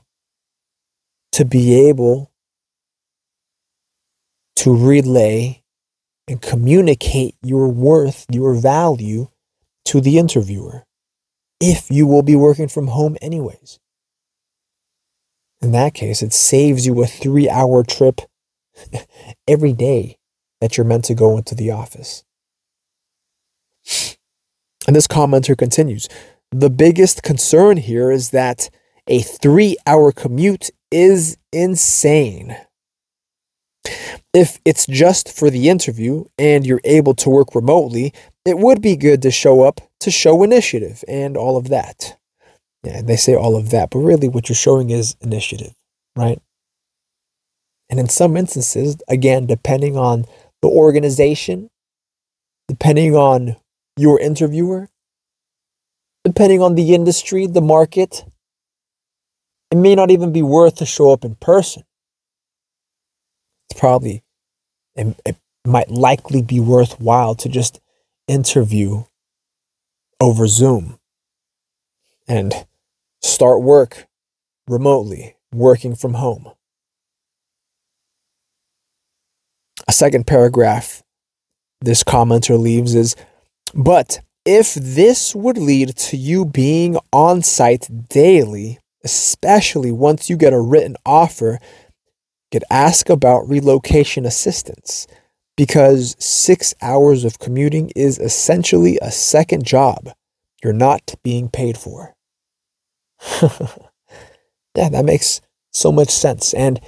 to 1.31 1.45
be 1.45 1.87
able 1.87 2.31
to 4.57 4.75
relay 4.75 5.63
and 6.27 6.41
communicate 6.41 7.35
your 7.41 7.67
worth, 7.69 8.25
your 8.31 8.53
value 8.53 9.29
to 9.85 10.01
the 10.01 10.17
interviewer 10.17 10.83
if 11.59 11.91
you 11.91 12.07
will 12.07 12.23
be 12.23 12.35
working 12.35 12.67
from 12.67 12.87
home 12.87 13.15
anyways. 13.21 13.79
In 15.61 15.71
that 15.73 15.93
case, 15.93 16.23
it 16.23 16.33
saves 16.33 16.87
you 16.87 17.01
a 17.03 17.07
three 17.07 17.47
hour 17.47 17.83
trip 17.83 18.21
every 19.47 19.73
day 19.73 20.17
that 20.59 20.75
you're 20.75 20.85
meant 20.85 21.05
to 21.05 21.13
go 21.13 21.37
into 21.37 21.53
the 21.53 21.69
office. 21.71 22.23
And 24.87 24.95
this 24.95 25.07
commenter 25.07 25.55
continues 25.55 26.09
The 26.49 26.71
biggest 26.71 27.21
concern 27.21 27.77
here 27.77 28.09
is 28.09 28.31
that 28.31 28.69
a 29.11 29.19
three 29.19 29.75
hour 29.85 30.13
commute 30.13 30.71
is 30.89 31.37
insane. 31.51 32.55
If 34.33 34.59
it's 34.63 34.87
just 34.87 35.37
for 35.37 35.49
the 35.49 35.67
interview 35.67 36.23
and 36.37 36.65
you're 36.65 36.81
able 36.85 37.13
to 37.15 37.29
work 37.29 37.53
remotely, 37.53 38.13
it 38.45 38.57
would 38.57 38.81
be 38.81 38.95
good 38.95 39.21
to 39.23 39.29
show 39.29 39.63
up 39.63 39.81
to 39.99 40.09
show 40.09 40.43
initiative 40.43 41.03
and 41.09 41.35
all 41.35 41.57
of 41.57 41.67
that. 41.67 42.17
Yeah, 42.83 43.01
they 43.01 43.17
say 43.17 43.35
all 43.35 43.57
of 43.57 43.69
that, 43.71 43.89
but 43.91 43.99
really 43.99 44.29
what 44.29 44.47
you're 44.47 44.55
showing 44.55 44.89
is 44.89 45.15
initiative, 45.21 45.75
right? 46.15 46.41
And 47.89 47.99
in 47.99 48.07
some 48.07 48.37
instances, 48.37 48.95
again, 49.09 49.45
depending 49.45 49.97
on 49.97 50.25
the 50.61 50.69
organization, 50.69 51.69
depending 52.69 53.15
on 53.15 53.57
your 53.97 54.19
interviewer, 54.19 54.87
depending 56.23 56.61
on 56.61 56.75
the 56.75 56.95
industry, 56.95 57.45
the 57.45 57.61
market, 57.61 58.23
it 59.71 59.77
may 59.77 59.95
not 59.95 60.11
even 60.11 60.31
be 60.31 60.41
worth 60.41 60.75
to 60.75 60.85
show 60.85 61.11
up 61.11 61.23
in 61.23 61.35
person. 61.35 61.83
It's 63.69 63.79
probably, 63.79 64.23
it, 64.95 65.19
it 65.25 65.37
might 65.65 65.89
likely 65.89 66.41
be 66.41 66.59
worthwhile 66.59 67.35
to 67.35 67.49
just 67.49 67.79
interview 68.27 69.03
over 70.19 70.47
Zoom 70.47 70.99
and 72.27 72.53
start 73.21 73.61
work 73.61 74.07
remotely, 74.67 75.35
working 75.53 75.95
from 75.95 76.15
home. 76.15 76.51
A 79.87 79.91
second 79.91 80.27
paragraph 80.27 81.03
this 81.81 82.03
commenter 82.03 82.59
leaves 82.59 82.93
is 82.93 83.15
But 83.73 84.19
if 84.45 84.73
this 84.75 85.35
would 85.35 85.57
lead 85.57 85.95
to 85.97 86.17
you 86.17 86.45
being 86.45 86.97
on 87.11 87.41
site 87.41 87.87
daily, 88.09 88.79
especially 89.03 89.91
once 89.91 90.29
you 90.29 90.37
get 90.37 90.53
a 90.53 90.59
written 90.59 90.95
offer, 91.05 91.59
could 92.51 92.63
ask 92.69 93.09
about 93.09 93.47
relocation 93.47 94.25
assistance 94.25 95.07
because 95.55 96.15
six 96.19 96.73
hours 96.81 97.23
of 97.23 97.39
commuting 97.39 97.91
is 97.95 98.19
essentially 98.19 98.97
a 99.01 99.11
second 99.11 99.65
job 99.65 100.09
you're 100.63 100.73
not 100.73 101.15
being 101.23 101.49
paid 101.49 101.77
for. 101.77 102.13
yeah, 103.41 104.89
that 104.89 105.05
makes 105.05 105.41
so 105.71 105.91
much 105.91 106.09
sense. 106.09 106.53
And 106.53 106.79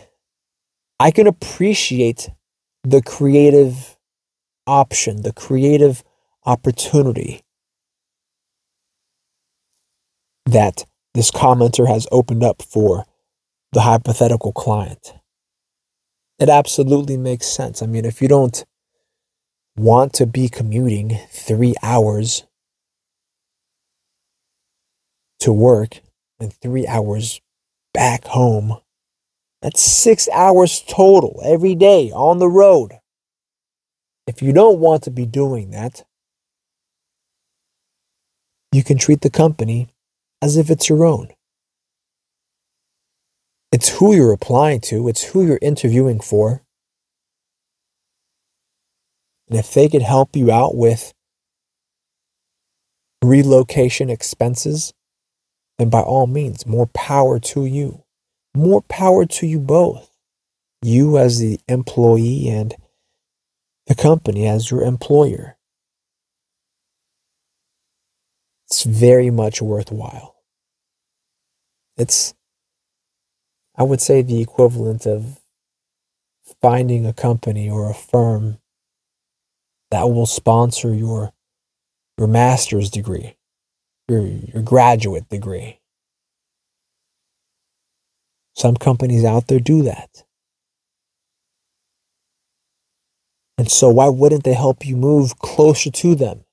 I 1.00 1.12
can 1.12 1.28
appreciate 1.28 2.30
the 2.84 3.02
creative 3.02 3.98
option, 4.68 5.22
the 5.24 5.34
creative 5.34 6.04
opportunity 6.46 7.42
that 10.46 10.86
this 11.14 11.32
commenter 11.32 11.88
has 11.88 12.08
opened 12.12 12.44
up 12.44 12.62
for 12.62 13.06
the 13.72 13.82
hypothetical 13.82 14.52
client. 14.52 15.14
It 16.40 16.50
absolutely 16.50 17.18
makes 17.18 17.48
sense. 17.48 17.82
I 17.82 17.86
mean, 17.86 18.06
if 18.06 18.22
you 18.22 18.28
don't 18.28 18.64
want 19.76 20.14
to 20.14 20.26
be 20.26 20.50
commuting 20.50 21.20
three 21.30 21.76
hours 21.82 22.46
to 25.40 25.52
work 25.54 26.02
and 26.40 26.54
three 26.54 26.88
hours 26.88 27.42
back 27.94 28.26
home, 28.26 28.78
that's 29.62 29.82
six 29.82 30.28
hours 30.34 30.84
total 30.88 31.40
every 31.46 31.76
day 31.76 32.12
on 32.12 32.40
the 32.40 32.50
road. 32.50 33.00
If 34.28 34.42
you 34.42 34.54
don't 34.54 34.80
want 34.80 35.04
to 35.04 35.12
be 35.12 35.26
doing 35.26 35.72
that, 35.72 36.04
you 38.72 38.84
can 38.84 38.98
treat 38.98 39.22
the 39.22 39.30
company 39.30 39.93
as 40.44 40.58
if 40.58 40.70
it's 40.70 40.90
your 40.90 41.06
own. 41.06 41.30
It's 43.72 43.88
who 43.88 44.14
you're 44.14 44.34
applying 44.34 44.82
to, 44.82 45.08
it's 45.08 45.24
who 45.24 45.46
you're 45.48 45.60
interviewing 45.62 46.20
for. 46.20 46.62
And 49.48 49.58
if 49.58 49.74
they 49.74 49.88
could 49.88 50.02
help 50.02 50.36
you 50.36 50.52
out 50.52 50.76
with 50.76 51.14
relocation 53.24 54.10
expenses, 54.10 54.94
then 55.78 55.90
by 55.90 56.02
all 56.02 56.28
means, 56.28 56.66
more 56.66 56.88
power 56.88 57.40
to 57.40 57.66
you. 57.66 58.04
More 58.54 58.82
power 58.82 59.26
to 59.26 59.48
you 59.48 59.60
both. 59.60 60.12
You 60.82 61.18
as 61.18 61.40
the 61.40 61.62
employee 61.70 62.50
and 62.50 62.76
the 63.88 63.96
company 63.96 64.46
as 64.46 64.70
your 64.70 64.84
employer. 64.84 65.58
It's 68.68 68.84
very 68.84 69.30
much 69.30 69.62
worthwhile. 69.62 70.33
It's, 71.98 72.34
I 73.76 73.84
would 73.84 74.02
say, 74.02 74.22
the 74.22 74.42
equivalent 74.42 75.06
of 75.06 75.40
finding 76.62 77.06
a 77.06 77.14
company 77.14 77.70
or 77.70 77.90
a 77.90 77.94
firm 77.94 78.58
that 79.92 80.04
will 80.04 80.26
sponsor 80.26 80.94
your 80.94 81.34
your 82.18 82.28
master's 82.28 82.90
degree, 82.90 83.36
your, 84.08 84.22
your 84.22 84.62
graduate 84.62 85.28
degree. 85.30 85.80
Some 88.56 88.76
companies 88.76 89.26
out 89.26 89.48
there 89.48 89.60
do 89.60 89.82
that. 89.84 90.24
And 93.58 93.72
so, 93.72 93.90
why 93.90 94.10
wouldn't 94.10 94.44
they 94.44 94.54
help 94.54 94.86
you 94.86 94.96
move 94.96 95.40
closer 95.40 95.90
to 95.92 96.16
them? 96.16 96.44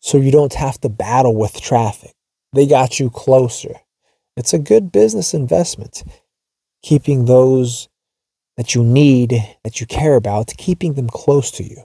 So 0.00 0.18
you 0.18 0.30
don't 0.30 0.54
have 0.54 0.80
to 0.80 0.88
battle 0.88 1.36
with 1.36 1.60
traffic. 1.60 2.14
They 2.52 2.66
got 2.66 2.98
you 2.98 3.10
closer. 3.10 3.76
It's 4.36 4.52
a 4.52 4.58
good 4.58 4.92
business 4.92 5.34
investment, 5.34 6.02
keeping 6.82 7.26
those 7.26 7.88
that 8.56 8.74
you 8.74 8.84
need, 8.84 9.32
that 9.64 9.80
you 9.80 9.86
care 9.86 10.16
about, 10.16 10.54
keeping 10.56 10.94
them 10.94 11.08
close 11.08 11.50
to 11.52 11.64
you. 11.64 11.84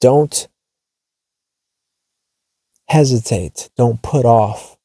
Don't 0.00 0.48
hesitate, 2.88 3.70
don't 3.76 4.02
put 4.02 4.24
off 4.24 4.76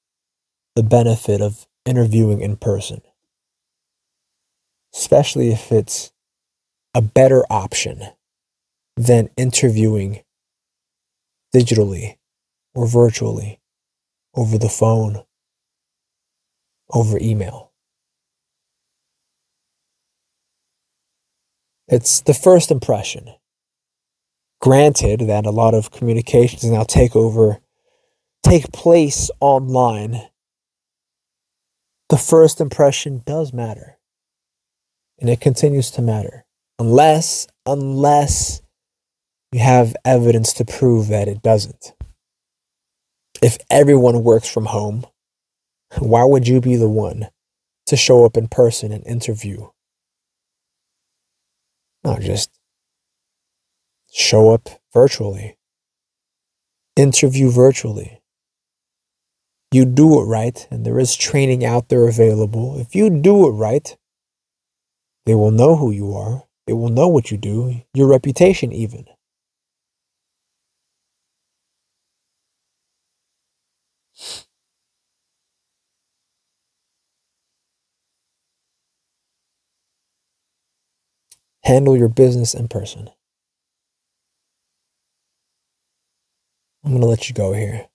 the 0.75 0.83
benefit 0.83 1.41
of 1.41 1.67
interviewing 1.85 2.41
in 2.41 2.55
person, 2.55 3.01
especially 4.95 5.49
if 5.49 5.71
it's 5.71 6.11
a 6.97 7.01
better 7.03 7.45
option 7.47 8.01
than 8.95 9.29
interviewing 9.37 10.23
digitally 11.55 12.17
or 12.73 12.87
virtually 12.87 13.59
over 14.35 14.57
the 14.57 14.67
phone, 14.67 15.23
over 16.89 17.19
email. 17.21 17.71
It's 21.87 22.19
the 22.21 22.33
first 22.33 22.71
impression. 22.71 23.29
Granted 24.59 25.19
that 25.27 25.45
a 25.45 25.51
lot 25.51 25.75
of 25.75 25.91
communications 25.91 26.63
now 26.63 26.81
take 26.81 27.15
over 27.15 27.59
take 28.41 28.71
place 28.71 29.29
online, 29.39 30.29
the 32.09 32.17
first 32.17 32.59
impression 32.59 33.21
does 33.23 33.53
matter. 33.53 33.99
And 35.19 35.29
it 35.29 35.39
continues 35.39 35.91
to 35.91 36.01
matter. 36.01 36.46
Unless, 36.79 37.47
unless 37.65 38.61
you 39.51 39.59
have 39.59 39.95
evidence 40.05 40.53
to 40.53 40.65
prove 40.65 41.07
that 41.07 41.27
it 41.27 41.41
doesn't. 41.41 41.93
If 43.41 43.57
everyone 43.69 44.23
works 44.23 44.49
from 44.49 44.65
home, 44.65 45.05
why 45.99 46.23
would 46.23 46.47
you 46.47 46.61
be 46.61 46.75
the 46.75 46.89
one 46.89 47.29
to 47.85 47.95
show 47.95 48.25
up 48.25 48.37
in 48.37 48.47
person 48.47 48.91
and 48.91 49.05
interview? 49.05 49.69
No, 52.03 52.17
just 52.19 52.51
show 54.11 54.51
up 54.51 54.69
virtually, 54.93 55.57
interview 56.95 57.49
virtually 57.49 58.21
you 59.71 59.85
do 59.85 60.19
it 60.21 60.23
right, 60.23 60.67
and 60.71 60.85
there 60.85 60.99
is 60.99 61.15
training 61.15 61.65
out 61.65 61.89
there 61.89 62.07
available, 62.07 62.79
if 62.79 62.95
you 62.95 63.09
do 63.09 63.47
it 63.47 63.51
right, 63.51 63.97
they 65.25 65.35
will 65.35 65.51
know 65.51 65.75
who 65.75 65.91
you 65.91 66.13
are. 66.13 66.46
They 66.67 66.73
will 66.73 66.89
know 66.89 67.09
what 67.09 67.31
you 67.31 67.37
do, 67.37 67.81
your 67.95 68.07
reputation, 68.09 68.73
even. 68.73 69.07
Handle 81.63 81.97
your 81.97 82.09
business 82.09 82.53
in 82.53 82.67
person. 82.69 83.09
I'm 86.83 86.91
going 86.91 87.01
to 87.01 87.07
let 87.07 87.29
you 87.29 87.35
go 87.35 87.53
here 87.53 87.87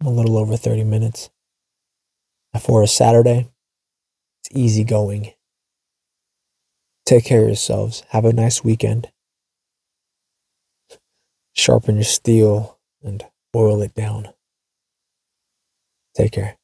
I'm 0.00 0.06
a 0.06 0.10
little 0.10 0.38
over 0.38 0.56
30 0.56 0.84
minutes. 0.84 1.30
For 2.60 2.82
a 2.82 2.88
Saturday, 2.88 3.48
it's 4.40 4.56
easy 4.56 4.84
going. 4.84 5.32
Take 7.10 7.24
care 7.24 7.40
of 7.42 7.48
yourselves. 7.48 8.04
Have 8.10 8.24
a 8.24 8.32
nice 8.32 8.62
weekend. 8.62 9.10
sharpen 11.52 11.96
your 11.96 12.04
steel 12.04 12.78
and 13.02 13.24
boil 13.52 13.82
it 13.82 13.92
down. 13.96 14.28
Take 16.14 16.30
care. 16.30 16.59